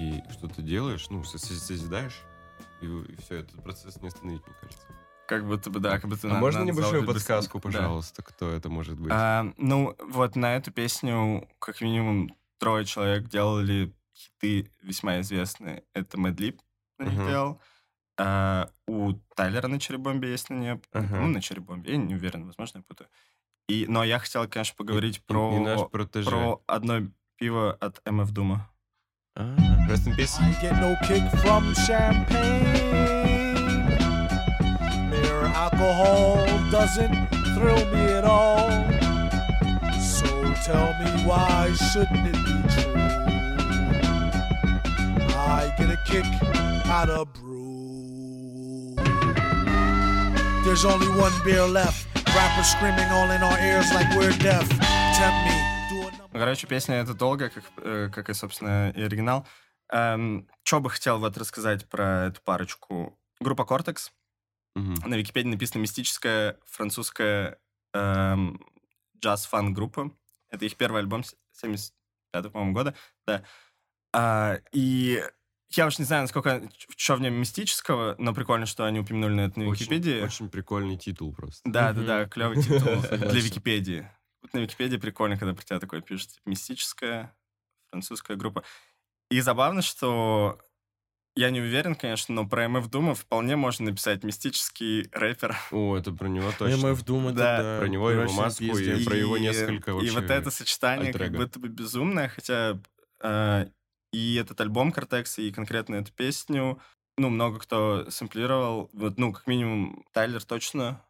и 0.00 0.22
что-то 0.32 0.62
делаешь, 0.62 1.06
ну, 1.10 1.22
со- 1.24 1.38
со- 1.38 1.54
созидаешь, 1.54 2.20
и, 2.80 2.86
все, 3.22 3.36
этот 3.36 3.62
процесс 3.62 4.00
не 4.00 4.08
остановить, 4.08 4.44
мне 4.46 4.56
кажется. 4.60 4.86
Как 5.28 5.46
будто 5.46 5.70
бы, 5.70 5.78
да, 5.80 5.98
как 5.98 6.10
будто 6.10 6.26
а 6.26 6.30
надо- 6.30 6.40
можно 6.40 6.62
небольшую 6.64 7.06
подсказку, 7.06 7.58
Да. 7.58 7.62
пожалуйста, 7.62 8.22
кто 8.22 8.50
это 8.50 8.68
может 8.68 8.98
быть? 8.98 9.12
А, 9.14 9.46
ну, 9.56 9.94
вот 10.00 10.36
на 10.36 10.56
эту 10.56 10.72
песню 10.72 11.48
как 11.58 11.80
минимум 11.80 12.34
трое 12.58 12.84
человек 12.84 13.28
делали 13.28 13.94
хиты 14.14 14.70
весьма 14.82 15.20
известные. 15.20 15.84
Это 15.94 16.18
Мэдлип 16.18 16.60
на 16.98 17.04
них 17.04 17.18
Мгм. 17.18 17.28
делал. 17.28 17.60
А, 18.18 18.68
у 18.86 19.12
Тайлера 19.34 19.68
на 19.68 19.78
Черебомбе 19.80 20.30
есть 20.30 20.50
на 20.50 20.54
нее. 20.54 20.80
Ага. 20.92 21.16
Ну, 21.20 21.28
на 21.28 21.40
Черебомбе, 21.40 21.92
я 21.92 21.96
не 21.96 22.14
уверен, 22.14 22.44
возможно, 22.46 22.78
я 22.78 22.84
путаю. 22.84 23.08
И, 23.68 23.86
но 23.88 24.04
я 24.04 24.18
хотел, 24.18 24.46
конечно, 24.48 24.74
поговорить 24.76 25.18
И- 25.18 25.20
про, 25.26 25.56
и 25.56 25.58
наш 25.60 25.80
протеже. 25.90 26.28
про 26.30 26.62
одно 26.66 27.00
пиво 27.36 27.72
от 27.80 28.02
МФ 28.06 28.30
Дума. 28.32 28.68
А, 29.34 29.56
Rest 29.88 30.06
in 30.08 30.16
peace. 30.16 30.38
I 30.40 30.52
get 30.62 30.74
no 30.80 30.94
kick 31.08 31.22
from 31.42 31.74
champagne. 31.86 32.90
Mere 35.10 35.46
alcohol 35.54 36.36
doesn't 36.70 37.14
thrill 37.54 37.84
me 37.92 38.04
at 38.18 38.24
all. 38.24 38.68
So 40.00 40.26
tell 40.66 40.92
me 41.00 41.24
why 41.24 41.72
shouldn't 41.74 42.26
it 42.28 42.38
be 42.44 42.56
true? 42.74 42.92
I 45.34 45.72
get 45.78 45.90
a 45.90 45.98
kick 46.06 46.26
out 46.92 47.08
of 47.08 47.32
brew. 47.32 48.94
There's 50.64 50.84
only 50.84 51.08
one 51.08 51.32
beer 51.44 51.66
left. 51.66 52.06
Rappers 52.36 52.68
screaming 52.74 53.08
all 53.16 53.30
in 53.30 53.42
our 53.42 53.58
ears 53.60 53.88
like 53.94 54.08
we're 54.16 54.36
deaf. 54.38 54.68
Tempt 55.18 55.40
me. 55.46 55.58
Короче, 56.32 56.66
песня 56.66 56.96
это 56.96 57.12
долго, 57.14 57.50
как, 57.50 57.64
э, 57.78 58.08
как 58.10 58.30
и, 58.30 58.34
собственно, 58.34 58.90
и 58.90 59.02
оригинал. 59.02 59.46
что 59.90 60.80
бы 60.80 60.88
хотел 60.90 61.18
вот 61.18 61.36
рассказать 61.36 61.86
про 61.88 62.26
эту 62.28 62.40
парочку? 62.42 63.18
Группа 63.40 63.62
Cortex. 63.62 64.10
Мгм. 64.74 64.94
На 65.04 65.14
Википедии 65.16 65.48
написано 65.50 65.82
мистическая 65.82 66.58
французская 66.64 67.58
эм, 67.92 68.58
джаз-фан-группа. 69.18 70.10
Это 70.50 70.64
их 70.64 70.76
первый 70.76 71.00
альбом 71.02 71.24
с- 71.24 71.36
75 71.52 72.50
по-моему, 72.50 72.72
года. 72.72 72.94
Да. 73.26 73.42
А, 74.14 74.58
и 74.72 75.22
я 75.72 75.86
уж 75.86 75.98
не 75.98 76.04
знаю, 76.04 76.22
насколько 76.22 76.62
что 76.96 77.16
в 77.16 77.20
нем 77.20 77.34
мистического, 77.34 78.14
но 78.18 78.34
прикольно, 78.34 78.66
что 78.66 78.84
они 78.84 79.00
упомянули 79.00 79.32
на 79.34 79.40
это 79.42 79.58
на 79.60 79.66
Очень- 79.68 79.82
Википедии. 79.86 80.20
Очень 80.22 80.48
прикольный 80.48 80.96
титул 80.96 81.32
просто. 81.34 81.60
Да, 81.64 81.92
да, 81.92 82.02
да, 82.02 82.26
клевый 82.26 82.56
титул 82.62 83.00
для. 83.02 83.40
Википедии. 83.40 84.08
Вот 84.42 84.52
на 84.54 84.58
Википедии 84.58 84.96
прикольно, 84.96 85.36
когда 85.38 85.54
про 85.54 85.62
тебя 85.62 85.78
такое 85.80 86.00
пишут. 86.00 86.30
типа, 86.30 86.42
Мистическая 86.50 87.34
французская 87.90 88.36
группа. 88.36 88.64
И 89.30 89.40
забавно, 89.40 89.82
что 89.82 90.58
я 91.34 91.50
не 91.50 91.60
уверен, 91.60 91.94
конечно, 91.94 92.34
но 92.34 92.46
про 92.46 92.68
МФ 92.68 92.88
Дума 92.88 93.14
вполне 93.14 93.56
можно 93.56 93.86
написать 93.86 94.22
мистический 94.22 95.08
рэпер. 95.12 95.56
О, 95.70 95.96
это 95.96 96.12
про 96.12 96.28
него 96.28 96.52
точно. 96.58 96.92
МФ 96.92 97.02
это, 97.02 97.32
Да, 97.32 97.62
да, 97.62 97.78
про 97.80 97.88
него, 97.88 98.10
его 98.10 98.30
маску 98.32 98.64
и 98.64 99.04
про 99.04 99.16
его 99.16 99.38
несколько 99.38 99.92
И 99.92 99.94
вообще 99.94 100.10
вот 100.12 100.24
это 100.30 100.50
сочетание 100.50 101.12
как 101.12 101.32
будто 101.32 101.58
бы 101.58 101.68
безумное, 101.68 102.28
хотя 102.28 102.78
э, 103.22 103.66
и 104.12 104.34
этот 104.36 104.60
альбом 104.60 104.92
Кортекс, 104.92 105.38
и 105.38 105.52
конкретно 105.52 105.96
эту 105.96 106.12
песню, 106.12 106.80
ну, 107.16 107.30
много 107.30 107.58
кто 107.58 108.10
сэмплировал. 108.10 108.90
Вот, 108.92 109.18
ну, 109.18 109.32
как 109.32 109.46
минимум, 109.46 110.04
Тайлер 110.12 110.44
точно. 110.44 111.04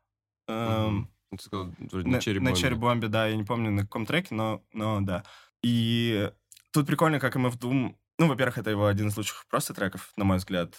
эм. 0.49 1.09
Ну, 1.31 1.39
ты 1.39 1.45
сказал, 1.45 1.75
вроде 1.79 2.09
на, 2.09 2.17
на 2.17 2.19
черри 2.19 2.41
на 2.41 2.49
Бомбе. 2.49 2.53
Cherry 2.53 2.79
Bomb, 2.79 3.07
да, 3.09 3.27
я 3.27 3.37
не 3.37 3.45
помню 3.45 3.71
на 3.71 3.83
каком 3.83 4.07
треке, 4.07 4.35
но, 4.35 4.65
но 4.73 5.01
да. 5.01 5.25
И 5.63 6.31
тут 6.73 6.87
прикольно, 6.87 7.21
как 7.21 7.37
MF 7.37 7.59
Doom, 7.59 7.97
ну, 8.19 8.29
во-первых, 8.29 8.59
это 8.59 8.71
его 8.71 8.87
один 8.87 9.09
из 9.09 9.17
лучших 9.17 9.47
просто 9.49 9.75
треков, 9.75 10.13
на 10.17 10.25
мой 10.25 10.39
взгляд, 10.39 10.75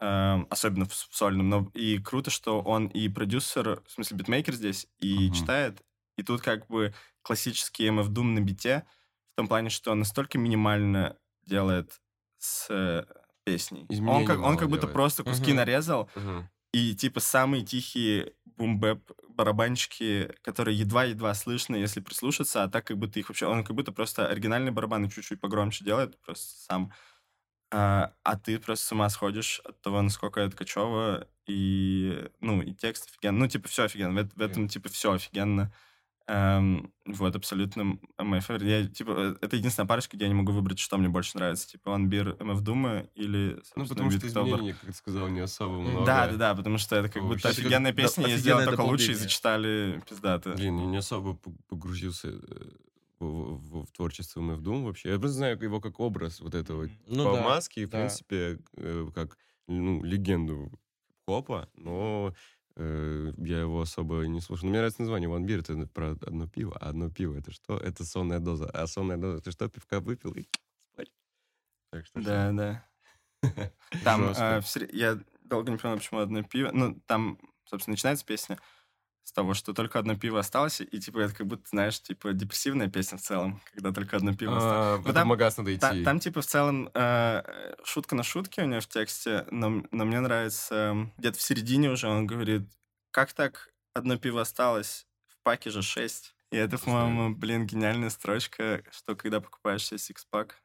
эм, 0.00 0.46
особенно 0.50 0.84
в, 0.86 0.92
в 0.92 1.14
сольном, 1.16 1.48
но 1.48 1.70
и 1.74 1.98
круто, 1.98 2.30
что 2.30 2.60
он 2.60 2.86
и 2.86 3.08
продюсер, 3.08 3.82
в 3.86 3.90
смысле 3.90 4.16
битмейкер 4.16 4.54
здесь, 4.54 4.86
и 4.98 5.30
Мгм. 5.30 5.32
читает, 5.32 5.82
и 6.16 6.22
тут 6.22 6.40
как 6.42 6.66
бы 6.68 6.94
классический 7.22 7.86
MF 7.88 8.08
Doom 8.08 8.34
на 8.34 8.40
бите, 8.40 8.86
в 9.32 9.36
том 9.36 9.48
плане, 9.48 9.70
что 9.70 9.94
настолько 9.94 10.38
минимально 10.38 11.18
делает 11.48 12.00
с 12.38 12.68
э, 12.70 13.04
песней. 13.44 13.82
Он 13.82 13.94
Изменения 13.96 14.26
как, 14.26 14.40
он 14.40 14.56
как 14.58 14.68
будто 14.70 14.82
делает. 14.82 14.94
просто 14.94 15.24
куски 15.24 15.52
Мгм. 15.52 15.56
нарезал, 15.56 16.10
Мгм. 16.14 16.48
и 16.72 16.94
типа 16.94 17.20
самые 17.20 17.64
тихие 17.64 18.34
бумбэп 18.46 19.12
барабанчики, 19.28 20.32
которые 20.42 20.78
едва-едва 20.78 21.34
слышно, 21.34 21.76
если 21.76 22.00
прислушаться, 22.00 22.64
а 22.64 22.68
так 22.68 22.86
как 22.86 22.98
будто 22.98 23.18
их 23.20 23.28
вообще... 23.30 23.46
Он 23.46 23.64
как 23.64 23.76
будто 23.76 23.92
просто 23.92 24.28
оригинальные 24.28 24.72
барабаны 24.72 25.10
чуть-чуть 25.10 25.40
погромче 25.40 25.84
делает, 25.84 26.20
просто 26.20 26.46
сам. 26.66 26.92
А, 27.70 28.14
а 28.24 28.36
ты 28.38 28.58
просто 28.58 28.86
с 28.86 28.92
ума 28.92 29.08
сходишь 29.10 29.60
от 29.64 29.80
того, 29.82 30.00
насколько 30.02 30.40
это 30.40 30.56
качево, 30.56 31.28
и, 31.46 32.28
ну, 32.40 32.62
и 32.62 32.74
текст 32.74 33.08
офигенно. 33.10 33.40
Ну, 33.40 33.48
типа, 33.48 33.68
все 33.68 33.84
офигенно. 33.84 34.22
В, 34.24 34.34
в 34.36 34.40
этом, 34.42 34.68
типа, 34.68 34.88
все 34.88 35.12
офигенно. 35.12 35.72
Эм, 36.30 36.92
вот, 37.06 37.34
абсолютно 37.36 37.98
мой 38.18 38.40
фаворит. 38.40 38.68
Я, 38.68 38.86
типа, 38.86 39.10
э, 39.16 39.36
это 39.40 39.56
единственная 39.56 39.86
парочка, 39.88 40.14
где 40.14 40.26
я 40.26 40.28
не 40.28 40.34
могу 40.34 40.52
выбрать, 40.52 40.78
что 40.78 40.98
мне 40.98 41.08
больше 41.08 41.38
нравится. 41.38 41.66
Типа, 41.66 41.88
Beer 41.90 42.36
MF 42.36 42.62
Doom 42.62 43.08
или, 43.14 43.58
Ну, 43.76 43.86
потому 43.86 44.10
что 44.10 44.20
Beattober. 44.26 44.28
изменений, 44.50 44.72
как 44.74 44.82
ты 44.82 44.92
сказал, 44.92 45.28
не 45.28 45.40
особо 45.40 45.80
много. 45.80 46.04
Да, 46.04 46.26
да, 46.26 46.36
да, 46.36 46.54
потому 46.54 46.76
что 46.76 46.96
это 46.96 47.08
как 47.08 47.22
Вообще. 47.22 47.36
будто 47.36 47.48
как- 47.48 47.58
офигенная 47.58 47.92
да, 47.92 48.02
песня, 48.02 48.22
и 48.24 48.26
офигенное 48.26 48.38
сделали 48.42 48.64
только 48.66 48.80
лучше, 48.82 49.12
и 49.12 49.14
зачитали 49.14 50.02
пиздато. 50.06 50.50
Блин, 50.52 50.78
я 50.80 50.84
не 50.84 50.96
особо 50.98 51.34
погрузился 51.68 52.28
э, 52.28 52.70
в, 53.20 53.24
в- 53.24 53.86
в 53.86 53.92
творчество 53.92 54.40
MF 54.40 54.60
Doom 54.60 54.84
вообще. 54.84 55.08
Я 55.08 55.18
просто 55.18 55.38
знаю 55.38 55.58
его 55.58 55.80
как 55.80 55.98
образ 55.98 56.40
вот 56.40 56.54
этого 56.54 56.90
Ну 57.06 57.24
по 57.24 57.36
да, 57.36 57.42
маске, 57.42 57.82
и, 57.82 57.84
в 57.86 57.88
да. 57.90 58.00
принципе, 58.00 58.58
э, 58.76 59.06
как 59.14 59.38
ну, 59.66 60.02
легенду 60.04 60.70
хопа, 61.26 61.70
но 61.74 62.34
э, 62.78 63.32
я 63.36 63.60
его 63.60 63.80
особо 63.80 64.22
не 64.26 64.40
слушал. 64.40 64.66
Но 64.66 64.70
мне 64.70 64.78
нравится 64.78 65.02
название 65.02 65.28
One 65.28 65.44
Beer, 65.44 65.60
это 65.60 65.86
про 65.88 66.12
одно 66.12 66.48
пиво. 66.48 66.76
А 66.80 66.88
одно 66.88 67.10
пиво 67.10 67.36
это 67.36 67.52
что? 67.52 67.76
Это 67.76 68.04
сонная 68.04 68.38
доза. 68.38 68.70
А 68.70 68.86
сонная 68.86 69.16
доза 69.16 69.38
это 69.38 69.50
что? 69.50 69.68
Пивка 69.68 70.00
выпил 70.00 70.32
и 70.32 70.46
спать. 70.92 71.12
Так 71.90 72.06
что. 72.06 72.22
Да, 72.22 72.52
да. 72.52 72.88
Там, 74.04 74.32
э, 74.36 74.62
я 74.92 75.18
долго 75.42 75.70
не 75.70 75.78
понял, 75.78 75.96
почему 75.96 76.20
одно 76.20 76.42
пиво. 76.42 76.70
Ну, 76.72 77.00
там, 77.06 77.38
собственно, 77.64 77.92
начинается 77.92 78.24
песня 78.24 78.58
с 79.28 79.32
того, 79.32 79.52
что 79.52 79.74
только 79.74 79.98
одно 79.98 80.16
пиво 80.16 80.38
осталось, 80.38 80.80
и, 80.80 80.98
типа, 80.98 81.18
это 81.18 81.34
как 81.34 81.46
будто, 81.46 81.68
знаешь, 81.68 82.00
типа, 82.00 82.32
депрессивная 82.32 82.88
песня 82.88 83.18
в 83.18 83.20
целом, 83.20 83.60
когда 83.74 83.92
только 83.92 84.16
одно 84.16 84.34
пиво 84.34 84.56
осталось. 84.56 85.00
А, 85.00 85.02
Ну, 85.04 85.10
в 85.10 85.14
там- 85.14 85.28
магаз 85.28 85.58
надо 85.58 85.72
идти. 85.74 85.80
Та- 85.80 86.02
Там, 86.02 86.18
типа, 86.18 86.40
в 86.40 86.46
целом 86.46 86.90
э, 86.94 87.74
шутка 87.84 88.14
на 88.16 88.22
шутке 88.22 88.62
у 88.62 88.66
него 88.66 88.80
в 88.80 88.86
тексте, 88.86 89.46
но, 89.50 89.82
но 89.90 90.04
мне 90.06 90.20
нравится... 90.20 90.74
эм, 90.74 91.12
Где-то 91.18 91.36
в 91.36 91.42
середине 91.42 91.90
уже 91.90 92.08
он 92.08 92.26
говорит, 92.26 92.62
как 93.10 93.34
так 93.34 93.68
одно 93.92 94.16
пиво 94.16 94.40
осталось, 94.40 95.06
в 95.26 95.36
паке 95.42 95.68
же 95.68 95.82
шесть. 95.82 96.34
И 96.50 96.56
это, 96.56 96.78
по-моему, 96.78 97.34
блин, 97.36 97.66
гениальная 97.66 98.08
строчка, 98.08 98.82
что 98.90 99.14
когда 99.14 99.42
покупаешь 99.42 99.84
себе 99.84 99.98
сикспак, 99.98 100.62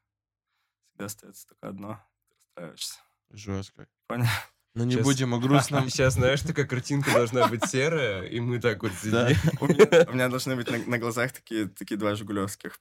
всегда 0.88 1.06
остается 1.08 1.48
только 1.50 1.68
одно, 1.68 2.00
ты 2.30 2.36
расстраиваешься. 2.36 3.00
Жестко. 3.30 3.88
Понял? 4.08 4.28
Но 4.76 4.86
не 4.86 4.98
будем 4.98 5.36
о 5.36 5.40
грустном. 5.40 5.90
Сейчас, 5.90 6.16
знаешь, 6.16 6.42
такая 6.42 6.66
картинка 6.66 7.14
должна 7.14 7.48
быть 7.48 7.66
серая, 7.66 8.24
и 8.24 8.40
мы 8.40 8.60
так 8.60 8.82
вот 8.82 8.92
сидим. 8.94 9.38
У 10.10 10.14
меня, 10.14 10.30
должны 10.30 10.56
быть 10.56 10.88
на, 10.88 10.98
глазах 10.98 11.32
такие, 11.32 11.68
такие 11.68 11.98
два 11.98 12.16
жигулевских. 12.16 12.80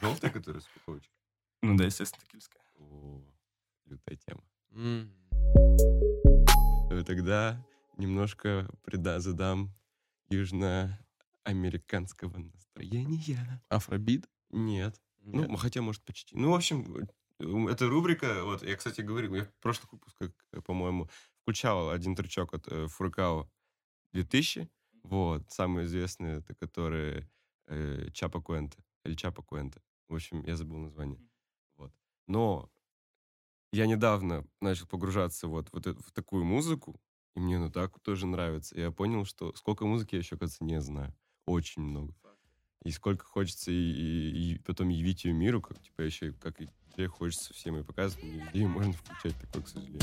Желтая, 0.00 0.30
которая 0.30 0.60
с 0.60 0.66
упаковочкой? 0.66 1.14
Ну 1.62 1.76
да, 1.76 1.84
естественно, 1.84 2.22
текильская. 2.26 2.62
О, 2.78 3.22
лютая 3.86 4.16
тема. 4.16 4.42
Э, 6.90 7.02
Тогда 7.04 7.64
немножко 7.96 8.68
прида 8.82 9.20
задам 9.20 9.72
южноамериканского 10.28 12.36
настроения. 12.38 13.62
Афробит? 13.68 14.28
Нет. 14.50 15.00
Ну, 15.22 15.56
хотя, 15.56 15.82
может, 15.82 16.04
почти. 16.04 16.36
Ну, 16.36 16.50
в 16.50 16.54
общем, 16.54 17.08
эта 17.40 17.88
рубрика, 17.88 18.44
вот, 18.44 18.62
я, 18.62 18.76
кстати, 18.76 19.00
говорил, 19.02 19.34
я 19.34 19.44
в 19.44 19.52
прошлых 19.60 19.92
выпусках, 19.92 20.32
э, 20.52 20.60
по-моему, 20.62 21.08
включал 21.42 21.90
один 21.90 22.14
трючок 22.16 22.54
от 22.54 22.66
э, 22.68 22.86
Фуркао 22.88 23.50
2000, 24.12 24.68
вот, 25.04 25.50
самый 25.50 25.84
известный, 25.84 26.38
это 26.38 26.54
который 26.54 27.28
э, 27.68 28.10
Чапа 28.12 28.40
Куэнте, 28.42 28.78
или 29.04 29.14
Чапа 29.14 29.42
Куэнте. 29.42 29.82
В 30.08 30.14
общем, 30.14 30.44
я 30.44 30.56
забыл 30.56 30.78
название. 30.78 31.20
Вот. 31.76 31.92
Но 32.28 32.70
я 33.72 33.86
недавно 33.86 34.46
начал 34.60 34.86
погружаться 34.86 35.48
вот, 35.48 35.68
вот 35.72 35.86
это- 35.86 36.02
в 36.02 36.12
такую 36.12 36.44
музыку, 36.44 37.00
и 37.34 37.40
мне 37.40 37.58
ну 37.58 37.70
так 37.70 37.98
тоже 38.00 38.26
нравится. 38.26 38.74
И 38.74 38.80
я 38.80 38.90
понял, 38.90 39.24
что 39.24 39.54
сколько 39.54 39.86
музыки 39.86 40.14
я 40.14 40.20
еще, 40.20 40.36
кажется, 40.38 40.64
не 40.64 40.80
знаю. 40.80 41.14
Очень 41.46 41.82
много 41.82 42.14
и 42.86 42.92
сколько 42.92 43.24
хочется 43.24 43.72
и, 43.72 43.74
и, 43.74 44.52
и 44.52 44.58
потом 44.58 44.88
явить 44.90 45.24
ее 45.24 45.32
миру, 45.32 45.60
как 45.60 45.80
типа 45.82 46.02
еще 46.02 46.32
как 46.32 46.60
и 46.60 46.68
тебе 46.94 47.08
хочется 47.08 47.52
всем 47.52 47.76
и 47.76 47.82
показывать, 47.82 48.24
не 48.24 48.38
везде 48.38 48.66
можно 48.66 48.92
включать 48.92 49.36
такое, 49.40 49.62
к 49.62 49.68
сожалению. 49.68 50.00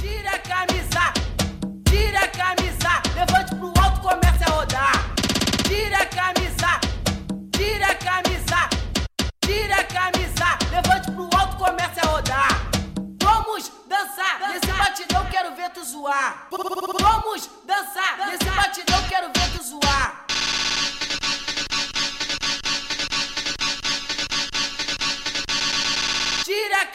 Vamos 17.00 17.50
dançar, 17.66 18.18
dançar. 18.18 18.32
nesse 18.32 18.50
batidão 18.50 19.08
quero 19.08 19.28
ver 19.28 19.50
tu 19.52 19.64
zoar. 19.64 20.33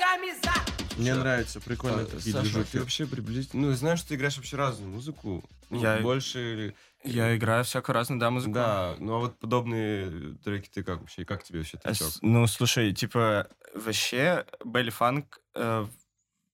A 0.08 0.16
camisa, 0.16 0.52
Мне 0.96 1.14
нравится, 1.14 1.60
прикольно 1.60 2.02
А, 2.02 2.04
такие 2.06 2.32
Саша, 2.32 2.42
движухи. 2.42 2.70
ты 2.72 2.80
вообще 2.80 3.06
приблизительно... 3.06 3.62
Ну, 3.62 3.70
я 3.70 3.76
знаю, 3.76 3.96
что 3.96 4.08
ты 4.08 4.14
играешь 4.16 4.36
вообще 4.36 4.56
разную 4.56 4.90
музыку. 4.90 5.44
Ну, 5.70 5.80
Я- 5.80 5.98
больше... 5.98 6.74
Я 7.04 7.36
играю 7.36 7.62
всякую 7.64 7.94
разную, 7.94 8.18
да, 8.18 8.30
музыку. 8.30 8.52
Да, 8.54 8.96
ну 8.98 9.14
а 9.14 9.18
вот 9.20 9.38
подобные 9.38 10.34
треки 10.44 10.68
ты 10.68 10.82
как 10.82 11.00
вообще? 11.00 11.24
Как 11.24 11.44
тебе 11.44 11.60
вообще 11.60 11.78
А 11.84 11.88
тречок? 11.90 12.08
с- 12.08 12.18
Ну, 12.22 12.44
слушай, 12.48 12.92
типа, 12.92 13.48
вообще, 13.74 14.44
Белли 14.64 14.90
Фанк, 14.90 15.38
э, 15.54 15.86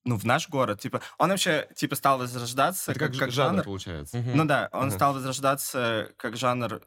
ну, 0.05 0.17
в 0.17 0.25
наш 0.25 0.51
город, 0.51 0.81
типа, 0.81 1.01
он 1.17 1.31
вообще, 1.31 1.67
типа, 1.75 1.95
стал 1.97 2.19
возрождаться 2.19 2.91
Это 2.91 3.01
как, 3.01 3.11
как, 3.13 3.21
как 3.21 3.31
жанр, 3.33 3.51
жанр. 3.55 3.65
получается. 3.65 4.19
Мгм. 4.19 4.37
Ну 4.37 4.45
да, 4.45 4.69
он 4.73 4.89
Ага. 4.89 4.91
стал 4.91 5.15
возрождаться 5.15 6.13
как 6.19 6.37
жанр, 6.37 6.83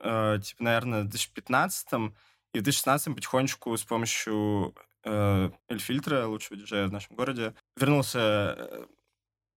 э, 0.00 0.38
типа, 0.42 0.62
наверное, 0.62 1.02
в 1.02 1.08
2015 1.08 2.14
и 2.54 2.60
в 2.60 2.62
2016 2.62 3.14
потихонечку 3.14 3.76
с 3.76 3.84
помощью 3.84 4.74
Эльфильтра, 5.68 6.26
лучшего 6.26 6.56
диджея 6.58 6.86
в 6.86 6.92
нашем 6.92 7.16
городе, 7.16 7.54
вернулся 7.76 8.18
э, 8.58 8.86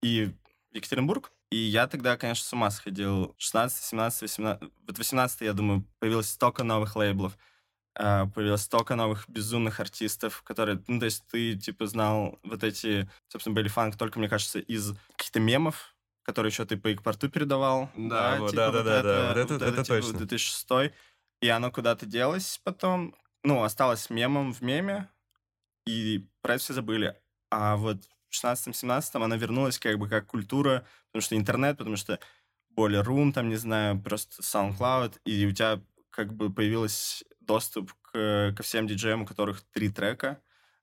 и 0.02 0.26
в 0.72 0.74
Екатеринбург. 0.74 1.32
И 1.50 1.56
я 1.56 1.86
тогда, 1.86 2.16
конечно, 2.16 2.44
с 2.44 2.52
ума 2.52 2.70
сходил. 2.70 3.34
16, 3.38 3.84
17, 3.84 4.22
18... 4.22 4.70
Вот 4.88 4.98
18 4.98 5.40
я 5.42 5.52
думаю, 5.52 5.84
появилось 6.00 6.28
столько 6.30 6.64
новых 6.64 6.96
лейблов. 6.96 7.38
э, 7.94 8.26
Появилось 8.34 8.62
столько 8.62 8.96
новых 8.96 9.28
безумных 9.28 9.78
артистов, 9.80 10.42
которые... 10.42 10.82
Ну, 10.88 10.98
то 10.98 11.04
есть 11.06 11.24
ты, 11.30 11.56
типа, 11.56 11.86
знал 11.86 12.38
вот 12.42 12.64
эти, 12.64 13.08
собственно, 13.28 13.54
Белли 13.54 13.68
Фанк 13.68 13.96
только, 13.96 14.18
мне 14.18 14.28
кажется, 14.28 14.58
из 14.58 14.92
каких-то 15.16 15.38
мемов, 15.40 15.94
которые 16.24 16.50
еще 16.50 16.64
ты 16.64 16.76
по 16.76 16.88
экпорту 16.88 17.28
передавал. 17.30 17.88
Да, 17.96 18.36
вот, 18.40 18.50
типа 18.50 18.72
да-да-да-да, 18.72 19.28
вот 19.28 19.50
это- 19.52 19.64
это 19.64 19.84
типа, 19.84 20.00
точно. 20.00 20.18
2006 20.18 20.92
и 21.42 21.48
оно 21.48 21.70
куда-то 21.70 22.06
делось 22.06 22.60
потом. 22.64 23.14
Ну, 23.44 23.62
осталось 23.62 24.10
мемом 24.10 24.52
в 24.52 24.62
меме, 24.62 25.08
и 25.86 26.26
про 26.42 26.54
это 26.54 26.64
все 26.64 26.74
забыли. 26.74 27.16
А 27.50 27.76
вот 27.76 27.98
в 28.28 28.44
16-17 28.44 29.24
она 29.24 29.36
вернулась 29.36 29.78
как 29.78 29.98
бы 29.98 30.08
как 30.08 30.26
культура, 30.26 30.86
потому 31.08 31.22
что 31.22 31.36
интернет, 31.36 31.78
потому 31.78 31.96
что 31.96 32.18
более 32.70 33.02
Room, 33.02 33.32
там, 33.32 33.48
не 33.48 33.56
знаю, 33.56 34.00
просто 34.00 34.42
SoundCloud, 34.42 35.20
и 35.24 35.46
у 35.46 35.52
тебя 35.52 35.80
как 36.10 36.34
бы 36.34 36.52
появился 36.52 37.24
доступ 37.40 37.92
к, 38.02 38.52
ко 38.56 38.62
всем 38.62 38.86
диджеям, 38.86 39.22
у 39.22 39.26
которых 39.26 39.62
три 39.72 39.88
трека, 39.88 40.42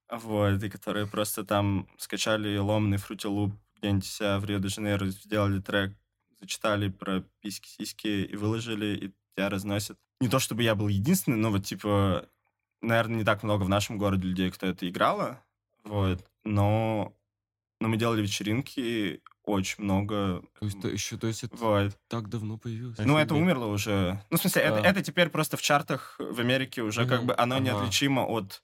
вот, 0.10 0.64
и 0.64 0.70
которые 0.70 1.08
просто 1.08 1.44
там 1.44 1.88
скачали 1.98 2.58
ломный 2.58 2.98
Fruity 2.98 3.30
Loop 3.30 3.52
где-нибудь 3.78 4.06
себя 4.06 4.40
в 4.40 4.46
Рио-де-Жанейро, 4.46 5.08
сделали 5.08 5.60
трек, 5.60 5.94
зачитали 6.40 6.90
про 6.90 7.22
письки-сиськи 7.42 8.26
и 8.26 8.36
выложили, 8.36 8.96
и 8.96 9.14
тебя 9.36 9.50
разносят. 9.50 9.98
Не 10.22 10.30
то 10.30 10.40
чтобы 10.40 10.64
я 10.64 10.76
был 10.76 10.88
единственный, 10.88 11.38
но 11.38 11.52
вот, 11.52 11.66
типа, 11.66 12.30
наверное, 12.84 13.18
не 13.18 13.24
так 13.24 13.44
много 13.44 13.64
в 13.64 13.70
нашем 13.70 13.98
городе 13.98 14.28
людей, 14.28 14.52
кто 14.52 14.68
это 14.68 14.88
играло, 14.88 15.42
вот, 15.84 16.24
но, 16.44 17.14
но 17.80 17.88
мы 17.88 17.98
делали 17.98 18.22
вечеринки, 18.22 19.22
очень 19.44 19.84
много. 19.84 20.44
То 20.60 20.66
есть, 20.66 20.82
то 20.82 20.88
еще, 20.88 21.18
то 21.18 21.28
есть 21.28 21.44
это 21.44 21.58
Вот. 21.58 21.98
так 22.08 22.30
давно 22.30 22.58
появилось? 22.58 22.98
Ну, 23.00 23.18
это 23.18 23.36
умерло 23.36 23.66
уже. 23.66 24.22
Ну, 24.32 24.38
в 24.38 24.42
смысле, 24.42 24.62
это, 24.64 24.80
А. 24.80 24.84
это 24.84 25.02
теперь 25.04 25.30
просто 25.30 25.58
в 25.58 25.62
чартах 25.62 26.16
в 26.20 26.40
Америке 26.40 26.82
уже 26.82 27.06
как 27.06 27.20
Мгм. 27.20 27.28
бы 27.28 27.36
оно 27.38 27.56
Ага. 27.56 27.64
неотличимо 27.66 28.22
от 28.26 28.64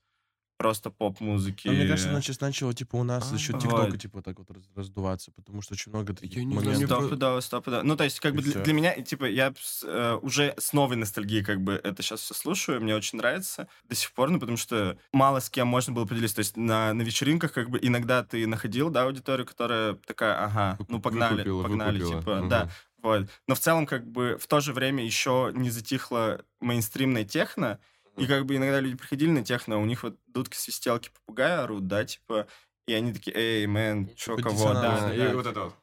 просто 0.59 0.89
поп-музыки. 0.91 1.67
Но 1.69 1.73
мне 1.73 1.87
кажется, 1.87 2.09
она 2.09 2.21
сейчас 2.21 2.41
начала, 2.41 2.73
типа, 2.73 2.97
у 2.97 3.03
нас 3.05 3.29
за 3.29 3.37
счет 3.39 3.55
А, 3.55 3.59
ТикТока, 3.59 3.91
вот. 3.91 3.97
типа, 4.01 4.21
так 4.21 4.37
вот 4.39 4.51
раз- 4.51 4.69
раздуваться, 4.75 5.31
потому 5.31 5.61
что 5.61 5.73
очень 5.73 5.89
много 5.89 6.13
таких 6.13 6.35
Я 6.37 6.43
не 6.43 6.53
моментов. 6.53 6.89
про- 6.89 6.97
Стопудово, 6.99 7.39
стопудово. 7.39 7.81
Ну, 7.83 7.95
то 7.95 8.03
есть, 8.03 8.19
как 8.19 8.33
И 8.33 8.35
бы 8.37 8.41
для, 8.43 8.61
для 8.61 8.73
меня, 8.73 8.93
типа, 9.01 9.23
я 9.23 9.53
э, 9.85 10.19
уже 10.21 10.53
с 10.57 10.73
новой 10.73 10.97
ностальгией, 10.97 11.45
как 11.45 11.61
бы, 11.61 11.79
это 11.81 12.03
сейчас 12.03 12.19
все 12.19 12.33
слушаю, 12.33 12.81
мне 12.81 12.93
очень 12.93 13.17
нравится 13.17 13.69
до 13.87 13.95
сих 13.95 14.11
пор, 14.11 14.31
ну, 14.31 14.39
потому 14.39 14.57
что 14.57 14.97
мало 15.13 15.39
с 15.39 15.49
кем 15.49 15.65
можно 15.69 15.93
было 15.93 16.03
поделиться. 16.05 16.35
То 16.35 16.39
есть, 16.41 16.57
на, 16.57 16.93
на 16.93 17.03
вечеринках, 17.03 17.53
как 17.53 17.69
бы, 17.69 17.79
иногда 17.81 18.21
ты 18.25 18.45
находил, 18.45 18.89
да, 18.89 19.03
аудиторию, 19.03 19.47
которая 19.47 19.93
такая, 20.05 20.43
ага, 20.43 20.77
ну, 20.89 20.99
погнали, 20.99 21.35
выкупила, 21.37 21.63
погнали, 21.63 21.99
выкупила. 21.99 22.19
типа, 22.21 22.35
Мгм. 22.35 22.49
да. 22.49 22.69
Вот. 23.01 23.29
Но 23.47 23.55
в 23.55 23.59
целом, 23.59 23.85
как 23.85 24.05
бы, 24.05 24.37
в 24.37 24.45
то 24.47 24.59
же 24.59 24.73
время 24.73 25.05
еще 25.05 25.51
не 25.55 25.69
затихла 25.69 26.41
мейнстримная 26.59 27.23
техно, 27.23 27.79
и 28.19 28.27
как 28.27 28.45
бы 28.45 28.55
иногда 28.55 28.79
люди 28.79 28.95
приходили 28.97 29.31
на 29.31 29.43
техно, 29.43 29.75
а 29.75 29.77
у 29.79 29.85
них 29.85 30.03
вот 30.03 30.17
дудки, 30.27 30.55
свистелки, 30.55 31.09
попугаи 31.09 31.51
орут, 31.63 31.87
да, 31.87 32.05
типа, 32.05 32.47
и 32.87 32.93
они 32.93 33.13
такие, 33.13 33.35
эй, 33.35 33.67
мэн, 33.67 34.07
чё, 34.15 34.35
Типа 34.35 34.49
кого, 34.49 34.73
да, 34.73 34.81
диссонанс, 34.81 34.99
да, 35.01 35.07
да. 35.15 35.31
и 35.31 35.35
вот 35.35 35.45
это 35.45 35.59
вот. 35.61 35.75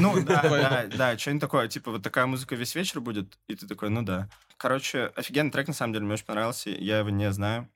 Ну, 0.00 0.22
да, 0.24 0.42
да, 0.42 0.86
да, 0.86 1.18
что-нибудь 1.18 1.40
такое, 1.40 1.68
типа, 1.68 1.90
вот 1.90 2.02
такая 2.02 2.26
музыка 2.26 2.54
весь 2.54 2.74
вечер 2.74 3.00
будет, 3.00 3.38
и 3.48 3.54
ты 3.56 3.66
такой, 3.66 3.90
ну 3.90 4.02
да. 4.02 4.28
Короче, 4.56 5.06
офигенный 5.16 5.50
трек, 5.50 5.68
на 5.68 5.74
самом 5.74 5.92
деле, 5.92 6.04
мне 6.04 6.14
очень 6.14 6.24
понравился, 6.24 6.70
я 6.70 6.98
его 7.00 7.10
не 7.10 7.30
знаю, 7.32 7.68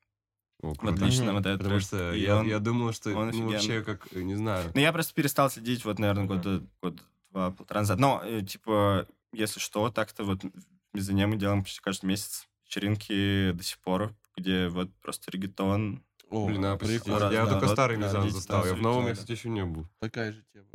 О, 0.63 0.69
вот 0.69 0.79
круто. 0.79 1.05
лично 1.05 1.27
Мгм. 1.27 1.35
вот 1.35 1.47
этот 1.47 1.59
Потому 1.59 1.79
трек. 1.81 1.89
что 1.89 2.13
И 2.15 2.21
я, 2.23 2.37
он- 2.37 2.49
я 2.49 2.59
думал, 2.59 2.93
что 2.93 3.11
он 3.11 3.31
ну, 3.31 3.47
вообще 3.49 3.83
как, 3.83 4.09
э, 4.13 4.21
не 4.23 4.35
знаю. 4.37 4.71
Ну, 4.75 4.81
я 4.81 4.93
просто 4.93 5.15
перестал 5.15 5.51
следить, 5.51 5.85
вот, 5.85 5.99
наверное, 5.99 6.25
года, 6.27 6.63
года 6.83 7.03
два-полтора 7.31 7.81
назад. 7.81 7.99
Но, 7.99 8.23
э, 8.25 8.43
типа, 8.43 9.07
если 9.33 9.61
что, 9.61 9.91
так-то 9.91 10.25
вот 10.25 10.43
в 10.45 10.51
Мизане 10.93 11.27
мы 11.27 11.37
делаем 11.37 11.63
почти 11.63 11.81
каждый 11.81 12.07
месяц 12.07 12.47
вечеринки 12.71 13.53
до 13.53 13.63
сих 13.63 13.79
пор, 13.79 14.15
где 14.37 14.69
вот 14.69 14.91
просто 15.03 15.31
регетон. 15.31 16.03
О, 16.31 16.47
Блин, 16.47 16.65
а 16.65 16.77
прикольно. 16.77 17.19
раз, 17.19 17.33
я 17.33 17.45
да, 17.45 17.51
только 17.51 17.67
вот, 17.67 17.73
старый 17.73 17.97
да, 17.97 18.07
Мизан 18.07 18.31
застал. 18.31 18.65
Я 18.65 18.75
в 18.75 18.81
новом, 18.81 19.09
я, 19.09 19.15
кстати, 19.15 19.33
еще 19.33 19.49
не 19.49 19.65
был. 19.65 19.89
Такая 19.99 20.33
же 20.33 20.45
тема. 20.53 20.67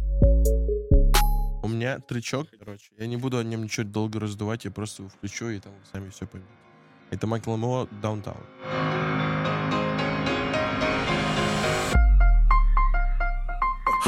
У 1.64 1.68
меня 1.70 2.00
тречок, 2.00 2.50
короче. 2.60 2.92
Я 2.98 3.08
не 3.08 3.16
буду 3.16 3.38
о 3.38 3.44
нем 3.44 3.64
ничего 3.64 3.86
долго 3.86 4.20
раздувать, 4.20 4.66
я 4.66 4.72
просто 4.72 5.04
его 5.04 5.10
включу, 5.10 5.50
и 5.50 5.60
там 5.60 5.72
вы 5.72 5.80
сами 5.92 6.10
все 6.10 6.28
поймете. 6.28 6.52
Это 7.12 7.26
Майкл 7.28 7.56
Мо 7.56 7.88
Даунтаун. 8.02 8.44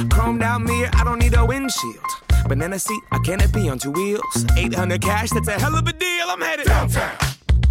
Chrome 0.10 0.40
down 0.40 0.64
mirror, 0.64 0.90
I 0.94 1.04
don't 1.04 1.20
need 1.20 1.34
a 1.36 1.46
windshield. 1.46 2.04
Banana 2.48 2.78
seat, 2.78 3.02
a 3.12 3.20
canopy 3.20 3.70
on 3.70 3.80
two 3.80 3.92
wheels. 3.92 4.46
800 4.58 5.02
cash, 5.02 5.30
that's 5.30 5.48
a 5.48 5.54
hell 5.54 5.76
of 5.76 5.88
a 5.88 5.94
deal. 5.94 6.28
I'm 6.30 6.42
headed 6.42 6.68
downtown, 6.68 7.12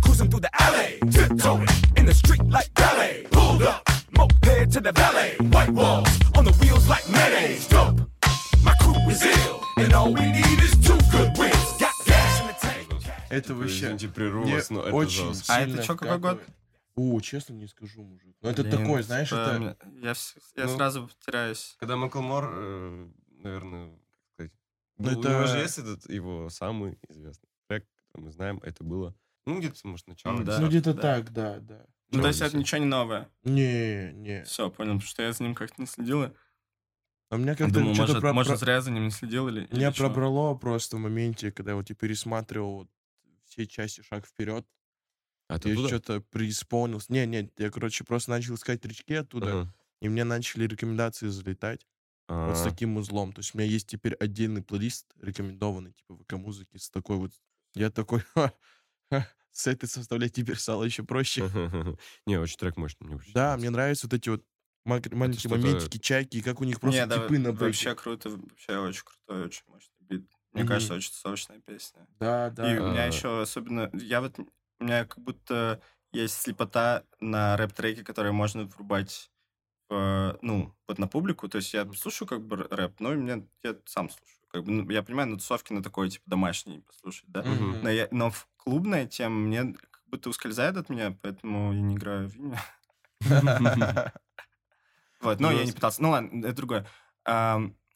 cruising 0.03 0.31
through 0.31 0.41
the 0.41 0.51
alley, 0.61 0.99
tiptoeing 1.11 1.69
in 1.97 2.07
the 2.07 2.15
street 2.15 2.43
like 2.45 2.73
ballet. 2.75 3.27
Pulled 3.31 3.63
up, 3.63 3.83
moped 4.17 4.73
to 4.73 4.81
the 4.81 4.93
valet. 4.93 5.37
White 5.53 5.71
walls 5.71 6.09
on 6.37 6.45
the 6.45 6.53
wheels 6.61 6.89
like 6.89 7.09
mayonnaise. 7.09 7.67
Dope, 7.69 8.01
my 8.65 8.75
crew 8.81 8.97
is 9.11 9.23
ill, 9.23 9.61
and 9.79 9.93
all 9.95 10.13
we 10.13 10.21
need 10.33 10.59
is 10.63 10.73
two 10.87 10.99
good 11.11 11.31
wins. 11.39 11.73
Got 11.79 11.93
gas 12.07 12.41
in 12.41 12.47
the 12.49 12.55
tank. 12.61 12.87
Это 13.31 13.55
вообще... 13.55 13.87
Извините, 13.87 14.09
прерву 14.09 14.43
Мне 14.45 14.55
вас, 14.57 14.71
но 14.71 14.83
это 14.83 14.95
очень 14.95 15.29
жестко. 15.35 15.53
А 15.55 15.61
это 15.61 15.71
сильно 15.71 15.83
чё, 15.83 15.97
какой 15.97 16.19
год? 16.19 16.37
вкатывает. 16.41 16.57
О, 16.99 17.21
честно 17.21 17.53
не 17.55 17.67
скажу, 17.67 18.03
мужик. 18.03 18.35
Ну, 18.41 18.49
это 18.49 18.63
Блин, 18.63 18.79
такой, 18.79 19.03
знаешь, 19.03 19.31
это... 19.31 19.77
Я, 20.01 20.13
вс- 20.13 20.35
я 20.57 20.65
Ну. 20.65 20.77
сразу 20.77 21.11
теряюсь. 21.27 21.77
Когда 21.79 21.97
Маклмор, 21.97 22.51
э, 22.55 23.09
наверное, 23.43 23.91
как 23.91 24.31
сказать, 24.35 24.53
Ну, 24.97 25.11
ну, 25.11 25.19
у 25.19 25.23
него 25.23 25.41
это- 25.43 25.47
же 25.49 25.59
есть 25.59 25.79
этот 25.79 26.09
его 26.09 26.49
самый 26.49 26.99
известный 27.11 27.49
трек, 27.69 27.85
который 28.07 28.25
мы 28.25 28.33
знаем, 28.33 28.61
это 28.63 28.83
было, 28.83 29.15
ну, 29.47 29.59
где-то, 29.61 29.87
может, 29.87 30.07
начало. 30.07 30.39
Ну, 30.39 30.45
да. 30.45 30.59
Ну, 30.61 30.69
где-то 30.69 30.95
да. 30.95 31.03
так, 31.03 31.33
да, 31.33 31.59
да. 31.61 31.87
Ну, 32.11 32.21
то 32.23 32.29
есть 32.29 32.41
это 32.41 32.57
ничего 32.57 32.79
не 32.79 32.87
новое. 32.87 33.29
Не, 33.43 34.13
не. 34.13 34.45
Все, 34.45 34.71
понял, 34.71 34.93
потому 34.95 35.01
что 35.01 35.23
я 35.23 35.33
за 35.33 35.43
ним 35.43 35.55
как-то 35.55 35.81
не 35.81 35.87
следил. 35.87 36.23
А 37.29 37.35
у 37.35 37.39
меня 37.39 37.57
как-то 37.57 37.75
Думаю, 37.75 37.95
что-то 37.95 38.13
может, 38.13 38.23
про- 38.23 38.33
может, 38.33 38.59
зря 38.61 38.81
за 38.81 38.91
ним 38.93 39.05
не 39.05 39.11
следил 39.11 39.49
или... 39.49 39.67
Меня 39.73 39.89
или 39.89 39.97
пробрало 39.97 40.55
просто 40.55 40.97
в 40.97 41.01
моменте, 41.01 41.51
когда 41.51 41.75
вот 41.75 41.91
я 41.91 41.97
пересматривал 41.97 42.75
вот 42.75 42.89
все 43.47 43.67
части 43.67 44.03
«Шаг 44.03 44.27
вперед», 44.27 44.65
А 45.49 45.59
ты 45.59 45.71
я 45.71 45.87
что-то 45.89 46.21
преисполнился. 46.21 47.13
Не, 47.13 47.27
не, 47.27 47.51
я, 47.59 47.71
короче, 47.71 48.05
просто 48.05 48.31
начал 48.31 48.55
искать 48.55 48.81
тречки 48.81 49.15
оттуда, 49.15 49.61
Ага. 49.63 49.75
и 50.01 50.09
мне 50.09 50.23
начали 50.23 50.69
рекомендации 50.69 51.27
залетать 51.27 51.85
вот 52.29 52.57
с 52.57 52.61
А, 52.65 52.71
таким 52.71 52.97
узлом. 52.97 53.33
То 53.33 53.41
есть 53.41 53.55
у 53.55 53.59
меня 53.59 53.69
есть 53.69 53.89
теперь 53.89 54.15
отдельный 54.15 54.63
плейлист 54.63 55.07
рекомендованный, 55.21 55.93
типа 55.95 56.17
ВК-музыки, 56.19 56.77
с 56.77 56.91
такой 56.91 57.17
вот... 57.17 57.33
Я 57.75 57.91
такой, 57.91 58.23
«Ха, 59.11 59.21
ха, 59.21 59.27
с 59.53 59.67
этой 59.67 59.89
составлять 59.89 60.33
теперь 60.33 60.57
стало 60.57 60.85
еще 60.85 61.03
проще. 61.03 61.49
Не, 62.27 62.39
очень 62.39 62.57
трек 62.59 62.77
мощный. 62.77 63.07
Мне 63.07 63.17
очень 63.17 63.33
Да, 63.33 63.43
нравится. 63.43 63.59
мне 63.59 63.71
нравятся 63.71 64.07
вот 64.07 64.15
эти 64.15 64.29
вот 64.29 64.45
маленькие 64.85 65.51
моментики, 65.51 65.99
чайки, 65.99 66.37
и 66.37 66.43
как 66.43 66.61
у 66.61 66.65
них 66.65 66.81
просто 66.81 67.01
Не, 67.01 67.07
да, 67.07 67.17
типы 67.19 67.39
на 67.39 67.53
вообще 67.53 67.95
круто, 67.95 68.31
вообще 68.31 68.79
очень 68.79 69.05
крутой, 69.05 69.47
очень 69.47 69.63
мощный 69.67 69.93
бит. 70.01 70.31
Мне 70.53 70.65
кажется, 70.65 70.95
очень 70.95 71.13
сочная 71.13 71.61
песня. 71.61 72.07
Да, 72.21 72.51
да. 72.51 72.75
И 72.75 72.79
у 72.79 72.87
меня 72.91 73.05
А. 73.05 73.07
еще 73.07 73.41
особенно... 73.43 73.91
Я 73.95 74.21
вот... 74.21 74.39
У 74.79 74.85
меня 74.85 75.05
как 75.07 75.23
будто 75.25 75.81
есть 76.13 76.35
слепота 76.37 77.05
на 77.21 77.57
рэп-треке, 77.57 78.05
которые 78.05 78.33
можно 78.33 78.65
врубать 78.65 79.31
ну, 79.89 80.75
вот 80.89 80.99
на 80.99 81.07
публику. 81.09 81.49
То 81.49 81.59
есть 81.59 81.73
я 81.75 81.91
слушаю 81.93 82.29
как 82.29 82.45
бы 82.45 82.57
рэп, 82.57 83.01
но 83.01 83.15
меня, 83.15 83.47
я 83.63 83.77
сам 83.87 84.11
слушаю. 84.11 84.41
Как 84.57 84.65
бы, 84.65 84.73
ну, 84.73 84.91
я 84.91 85.03
понимаю, 85.03 85.29
на 85.29 85.37
тусовке 85.37 85.75
на 85.75 85.83
такой, 85.83 86.09
типа, 86.09 86.25
домашний 86.25 86.81
послушать, 86.81 87.29
да? 87.29 87.43
Мгм. 87.43 87.83
Но, 87.83 87.91
я, 87.91 88.09
но 88.11 88.31
в 88.31 88.49
клубная 88.57 89.07
тема 89.07 89.37
мне 89.37 89.75
как 89.75 90.03
будто 90.07 90.31
ускользает 90.31 90.79
от 90.79 90.89
меня, 90.89 91.15
поэтому 91.21 91.75
я 91.75 91.81
не 91.83 91.95
играю 91.95 92.31
в 92.31 92.37
имя. 92.37 92.63
Вот, 95.21 95.41
но 95.41 95.51
я 95.53 95.65
не 95.65 95.73
пытался. 95.73 96.01
Ну 96.03 96.11
ладно, 96.11 96.47
это 96.47 96.57
другое. 96.57 96.87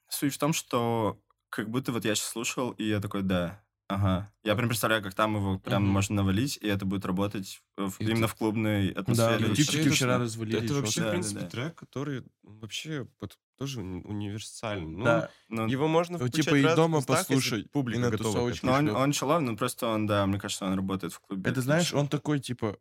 Суть 0.08 0.34
в 0.34 0.38
том, 0.38 0.52
что 0.52 1.22
как 1.48 1.70
будто 1.70 1.92
вот 1.92 2.04
я 2.04 2.14
сейчас 2.14 2.28
слушал, 2.28 2.72
и 2.72 2.84
я 2.84 3.00
такой, 3.00 3.22
да, 3.22 3.62
Ага. 3.90 4.32
Я 4.44 4.54
прям 4.54 4.68
представляю, 4.68 5.02
как 5.02 5.14
там 5.14 5.36
его 5.36 5.58
прям 5.58 5.82
Мгм. 5.84 5.92
можно 5.92 6.14
навалить, 6.16 6.58
и 6.60 6.66
это 6.68 6.84
будет 6.86 7.04
работать 7.04 7.60
в- 7.76 8.00
И 8.00 8.04
именно 8.04 8.28
в 8.28 8.34
клубной 8.34 8.92
Да, 8.92 9.00
атмосфере. 9.00 9.38
ну, 9.40 9.46
вообще 9.48 9.62
типчики 9.64 9.80
это- 9.86 9.90
вчера 9.90 10.18
развалили. 10.18 10.64
Это 10.64 10.74
вообще, 10.74 11.00
Да, 11.00 11.06
в 11.06 11.06
да, 11.06 11.10
принципе, 11.12 11.40
да. 11.40 11.46
трек, 11.48 11.74
который 11.74 12.24
вообще 12.42 13.06
под- 13.18 13.38
тоже 13.58 13.80
уни- 13.80 14.02
универсальный. 14.04 14.96
Ну, 14.96 15.04
Да. 15.04 15.30
Ну, 15.48 15.66
Его 15.66 15.88
можно 15.88 16.18
Ну, 16.18 16.26
включать 16.26 16.44
типа 16.46 16.56
и 16.56 16.74
дома 16.76 16.98
местах, 16.98 17.18
если 17.18 17.34
послушать, 17.34 17.70
публика 17.70 18.06
и 18.06 18.10
готова 18.10 18.52
но 18.62 18.72
он, 18.72 18.88
он 18.90 19.12
человек, 19.12 19.48
ну 19.50 19.56
просто 19.56 19.86
он, 19.88 20.06
да, 20.06 20.24
мне 20.26 20.38
кажется, 20.38 20.64
он 20.66 20.74
работает 20.74 21.12
в 21.12 21.20
клубе. 21.20 21.50
Это 21.50 21.60
знаешь, 21.60 21.92
он 21.92 22.08
такой, 22.08 22.38
типа, 22.40 22.78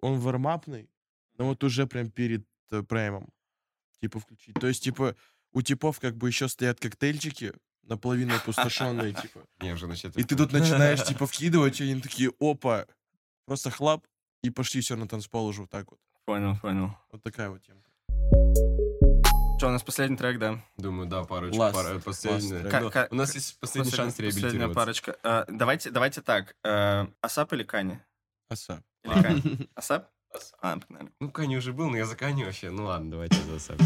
он 0.00 0.18
вармапный, 0.20 0.88
но 1.38 1.46
вот 1.46 1.64
уже 1.64 1.86
прям 1.86 2.10
перед 2.10 2.44
э, 2.70 2.82
праймом, 2.84 3.28
типа, 4.00 4.20
включить. 4.20 4.54
То 4.60 4.68
есть, 4.68 4.84
типа, 4.84 5.16
у 5.52 5.62
типов 5.62 5.98
как 5.98 6.16
бы 6.16 6.28
еще 6.28 6.46
стоят 6.48 6.78
коктейльчики, 6.78 7.52
наполовину 7.82 8.34
опустошенные, 8.36 9.12
типа. 9.14 9.40
Не, 9.60 9.72
уже 9.72 9.86
начать. 9.86 10.16
И 10.16 10.22
ты 10.24 10.36
тут 10.36 10.52
начинаешь, 10.52 11.04
типа, 11.04 11.26
вкидывать, 11.26 11.80
и 11.80 11.90
они 11.90 12.00
такие, 12.00 12.30
опа, 12.40 12.86
просто 13.46 13.70
хлоп, 13.70 14.06
и 14.42 14.50
пошли 14.50 14.80
все 14.80 14.96
на 14.96 15.06
танцпол 15.08 15.46
уже 15.46 15.62
вот 15.62 15.70
так 15.70 15.90
вот. 15.90 16.00
Понял, 16.24 16.56
понял. 16.60 16.96
Вот 17.12 17.22
такая 17.22 17.50
вот 17.50 17.62
тема. 17.62 17.80
Что, 19.58 19.68
у 19.68 19.72
нас 19.72 19.82
последний 19.82 20.16
трек, 20.16 20.38
да? 20.38 20.64
Думаю, 20.78 21.06
да, 21.08 21.22
парочку. 21.24 21.58
Last. 21.58 21.74
пара- 21.74 21.98
последняя. 21.98 22.62
Last 22.62 22.70
трек. 22.92 23.08
Ну, 23.10 23.16
У 23.16 23.18
нас 23.20 23.34
есть 23.34 23.58
последний 23.60 23.90
Последняя- 23.90 23.96
шанс 23.96 24.14
Последняя 24.14 24.40
реабилитироваться. 24.40 24.74
парочка. 24.74 25.16
А, 25.22 25.44
давайте, 25.48 25.90
давайте 25.90 26.22
так. 26.22 26.56
э, 26.64 27.06
Асап 27.20 27.52
или 27.52 27.62
Канье? 27.64 27.98
Аса-. 28.48 28.82
Или 29.04 29.22
Канье? 29.22 29.68
Асап? 29.74 30.08
А, 30.62 30.78
погнали. 30.78 31.10
Ну, 31.20 31.30
Канье 31.30 31.56
уже 31.58 31.72
был, 31.74 31.90
но 31.90 31.96
я 31.98 32.06
за 32.06 32.16
Канье 32.16 32.44
вообще. 32.44 32.70
Ну 32.70 32.84
ладно, 32.84 33.10
давайте 33.10 33.36
Асапи. 33.42 33.84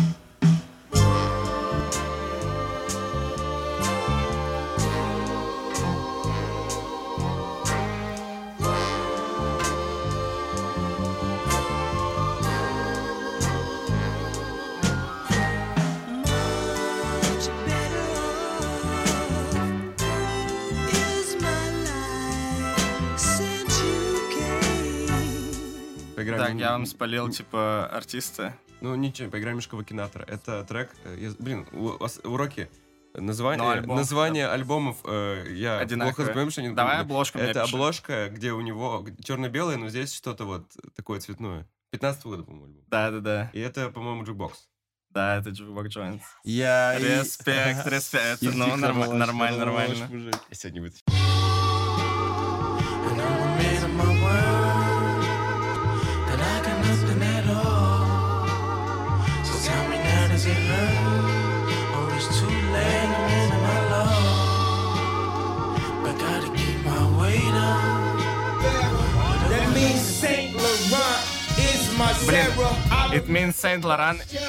Поиграем 26.74 26.74
Так, 26.74 26.74
м- 26.74 26.74
я 26.74 26.78
вам 26.78 26.86
спалил, 26.86 27.28
типа, 27.30 27.86
артиста. 27.86 28.54
Ну, 28.80 28.94
ничего, 28.94 29.30
поиграем 29.30 29.54
немножко 29.56 29.76
в 29.76 29.80
Акинатора. 29.80 30.24
Это 30.28 30.64
трек... 30.64 30.90
э, 31.04 31.16
я- 31.18 31.34
блин, 31.38 31.66
у 31.72 31.96
вас 31.98 32.20
уроки... 32.24 32.68
Название, 33.16 33.62
Ну, 33.64 33.70
альбом, 33.70 33.96
название 33.96 34.48
альбомов 34.48 34.96
э, 35.04 35.44
я 35.52 35.78
Одинаковые. 35.78 36.14
плохо 36.16 36.26
запомню, 36.26 36.50
что 36.50 36.60
они... 36.62 36.70
Давай 36.74 36.98
обложку 36.98 37.38
Это 37.38 37.62
обложка, 37.62 38.28
где 38.28 38.50
у 38.52 38.60
него 38.60 39.06
черно-белое, 39.22 39.76
но 39.76 39.88
здесь 39.88 40.12
что-то 40.12 40.44
вот 40.44 40.66
такое 40.96 41.20
цветное. 41.20 41.64
15 41.92 42.24
года, 42.24 42.42
по-моему, 42.42 42.66
альбом. 42.66 42.82
Да-да-да. 42.88 43.50
И 43.52 43.60
это, 43.60 43.90
по-моему, 43.90 44.24
Jukebox. 44.24 44.68
Да, 45.10 45.36
это 45.36 45.50
Jukebox 45.50 45.86
Joints. 45.86 46.22
Я... 46.42 46.98
Респект, 46.98 47.86
респект. 47.86 48.42
Ну, 48.42 48.74
нормально, 48.74 49.58
нормально. 49.58 50.08
Я 50.50 50.56
сегодня 50.56 50.82
вытащу. 50.82 51.04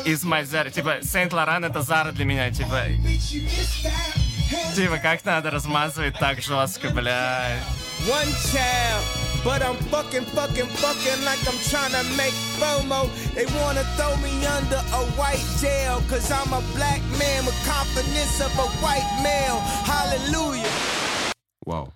Is 0.06 0.24
my 0.26 0.44
Zara. 0.44 0.70
Типа, 0.70 1.00
Laurent 1.32 1.66
это 1.66 1.82
Зара 1.82 2.12
для 2.12 2.26
меня, 2.26 2.52
типа. 2.52 2.86
Типа, 4.76 4.98
как 4.98 5.24
надо 5.26 5.52
размазывать 5.52 6.18
так 6.20 6.42
жестко, 6.42 6.90
блядь. 6.90 7.62
One 8.08 8.30
child, 8.52 9.04
but 9.44 9.62
I'm 9.64 9.78
fucking, 9.90 10.26
fucking, 10.36 10.68
fucking 10.78 11.24
like 11.24 11.40
I'm 11.48 11.58
trying 11.72 11.92
to 11.94 12.04
make 12.16 12.34
FOMO. 12.60 13.10
They 13.34 13.46
wanna 13.58 13.84
throw 13.96 14.16
me 14.18 14.46
under 14.46 14.78
a 14.94 15.02
white 15.18 15.44
jail, 15.60 16.04
cause 16.10 16.30
I'm 16.30 16.52
a 16.54 16.62
black 16.76 17.02
man 17.18 17.46
with 17.46 17.56
confidence 17.66 18.42
of 18.42 18.52
a 18.60 18.68
white 18.84 19.10
male. 19.24 19.60
Hallelujah. 19.86 20.70
Вау. 21.66 21.92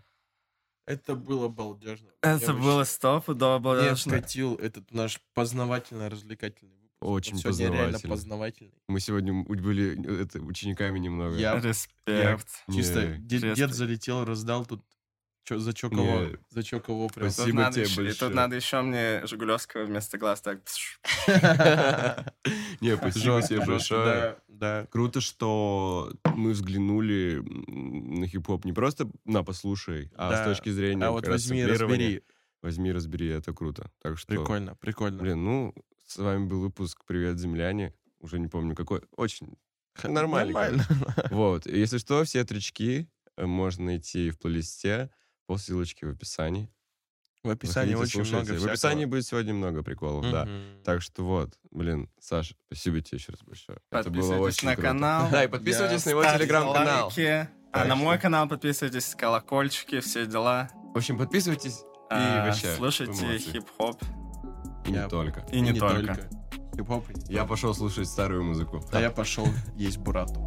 Это 0.88 1.14
было 1.16 1.48
балдежно. 1.50 2.10
Это 2.24 2.54
было 2.54 2.84
стопудово 2.86 3.54
Я 3.54 3.60
балдежно. 3.60 4.12
скатил 4.18 4.56
этот 4.56 4.92
наш 4.92 5.20
познавательно-развлекательный. 5.36 6.79
Очень 7.02 7.36
Он 7.36 7.40
сегодня 7.40 7.66
реально 7.72 7.94
познавательный. 7.94 8.10
познавательный. 8.12 8.74
Мы 8.90 9.00
сегодня 9.00 9.34
были 9.44 10.20
э, 10.20 10.24
это, 10.24 10.40
учениками 10.42 11.00
немного. 11.00 11.38
Я- 11.38 11.56
Респект. 11.60 12.48
Чисто 12.74 13.08
Не, 13.08 13.18
дед, 13.20 13.54
дед 13.56 13.74
залетел, 13.74 14.26
раздал 14.26 14.66
тут 14.66 14.84
чё- 15.46 15.60
за 15.60 15.74
чё 15.74 15.90
кого, 15.90 16.04
Не. 16.24 16.38
за 16.50 16.62
чё 16.64 16.82
кого 16.82 17.08
прям. 17.08 17.30
Спасибо. 17.30 17.46
Тут 17.48 17.56
надо 17.56 17.74
тебе 17.76 17.84
еще- 17.86 18.02
и 18.02 18.06
большое. 18.06 18.16
тут 18.30 18.36
надо 18.36 18.56
еще 18.58 18.82
мне 18.82 19.26
Жигулевского 19.26 19.86
вместо 19.86 20.18
глаз 20.18 20.42
так. 20.42 20.60
Не, 22.82 22.96
спасибо 22.98 23.42
тебе 23.42 23.66
большое. 23.66 24.38
Да. 24.48 24.86
Круто, 24.92 25.22
что 25.22 26.12
мы 26.36 26.52
взглянули 26.52 27.42
на 27.46 28.28
хип-хоп 28.28 28.66
не 28.66 28.74
просто 28.74 29.10
на 29.24 29.44
послушай, 29.44 30.12
а 30.18 30.36
с 30.36 30.46
точки 30.46 30.70
зрения 30.70 31.06
А 31.06 31.12
вот 31.12 31.26
возьми 31.28 31.60
и 31.62 31.66
разбери. 31.66 32.24
Возьми, 32.62 32.92
разбери, 32.92 33.28
это 33.30 33.54
круто. 33.54 33.90
Так 34.02 34.18
что, 34.20 34.28
Прикольно, 34.28 34.76
прикольно. 34.76 35.18
блин, 35.22 35.46
ну, 35.46 35.74
с 36.10 36.18
вами 36.18 36.46
был 36.48 36.60
выпуск 36.62 37.04
«Привет, 37.06 37.38
земляне». 37.40 37.94
Уже 38.20 38.40
не 38.40 38.48
помню 38.48 38.76
какой. 38.76 39.02
Очень 39.16 39.58
нормально. 40.04 40.52
Нормально. 40.54 40.86
Вот. 41.30 41.68
И 41.68 41.78
Если 41.80 42.00
что, 42.00 42.24
все 42.24 42.44
тречки 42.44 43.08
э, 43.38 43.46
можно 43.46 43.86
найти 43.86 44.32
в 44.32 44.40
плейлисте 44.40 45.12
по 45.46 45.58
ссылочке 45.58 46.08
в 46.08 46.10
описании. 46.10 46.68
В 47.44 47.50
описании 47.50 47.92
Заходите, 47.94 48.20
очень 48.22 48.30
много 48.32 48.46
слушайте. 48.46 48.54
В 48.54 48.58
всякого. 48.58 48.72
описании 48.74 49.06
будет 49.06 49.26
сегодня 49.26 49.54
много 49.54 49.84
приколов, 49.84 50.30
да. 50.32 50.46
Мгм. 50.46 50.84
Так 50.84 51.02
что 51.04 51.24
вот, 51.24 51.52
блин, 51.72 52.10
Саша, 52.20 52.56
спасибо 52.66 53.00
тебе 53.02 53.18
еще 53.20 53.32
раз 53.32 53.42
большое. 53.44 53.78
Это 53.92 54.10
было 54.10 54.22
Подписывайтесь 54.22 54.58
очень 54.58 54.68
на 54.68 54.74
круто. 54.76 54.88
канал. 54.88 55.28
Да, 55.32 55.44
и 55.44 55.48
подписывайтесь 55.48 56.06
на 56.06 56.10
его 56.10 56.24
телеграм-канал. 56.24 57.06
лайки. 57.06 57.48
А 57.72 57.86
на 57.86 57.96
мой 57.96 58.18
канал 58.18 58.50
подписывайтесь, 58.50 59.14
колокольчики, 59.16 60.00
все 60.00 60.26
дела. 60.26 60.70
В 60.94 60.98
общем, 60.98 61.20
подписывайтесь 61.20 61.82
и 61.82 61.84
А, 62.10 62.48
вообще. 62.48 62.74
Слушайте 62.76 63.38
хип-хоп. 63.38 64.02
И 64.90 64.92
не 64.92 64.98
Я- 64.98 65.08
только. 65.08 65.46
И 65.52 65.62
не 65.62 65.74
только. 65.74 66.18
Хип-хоп. 66.76 67.10
и 67.10 67.14
не 67.14 67.22
Я 67.34 67.40
только. 67.42 67.46
пошел 67.50 67.74
слушать 67.76 68.08
старую 68.08 68.44
музыку. 68.44 68.84
А 68.92 69.00
я 69.00 69.12
пошел 69.12 69.48
есть 69.76 69.98
бурату. 69.98 70.46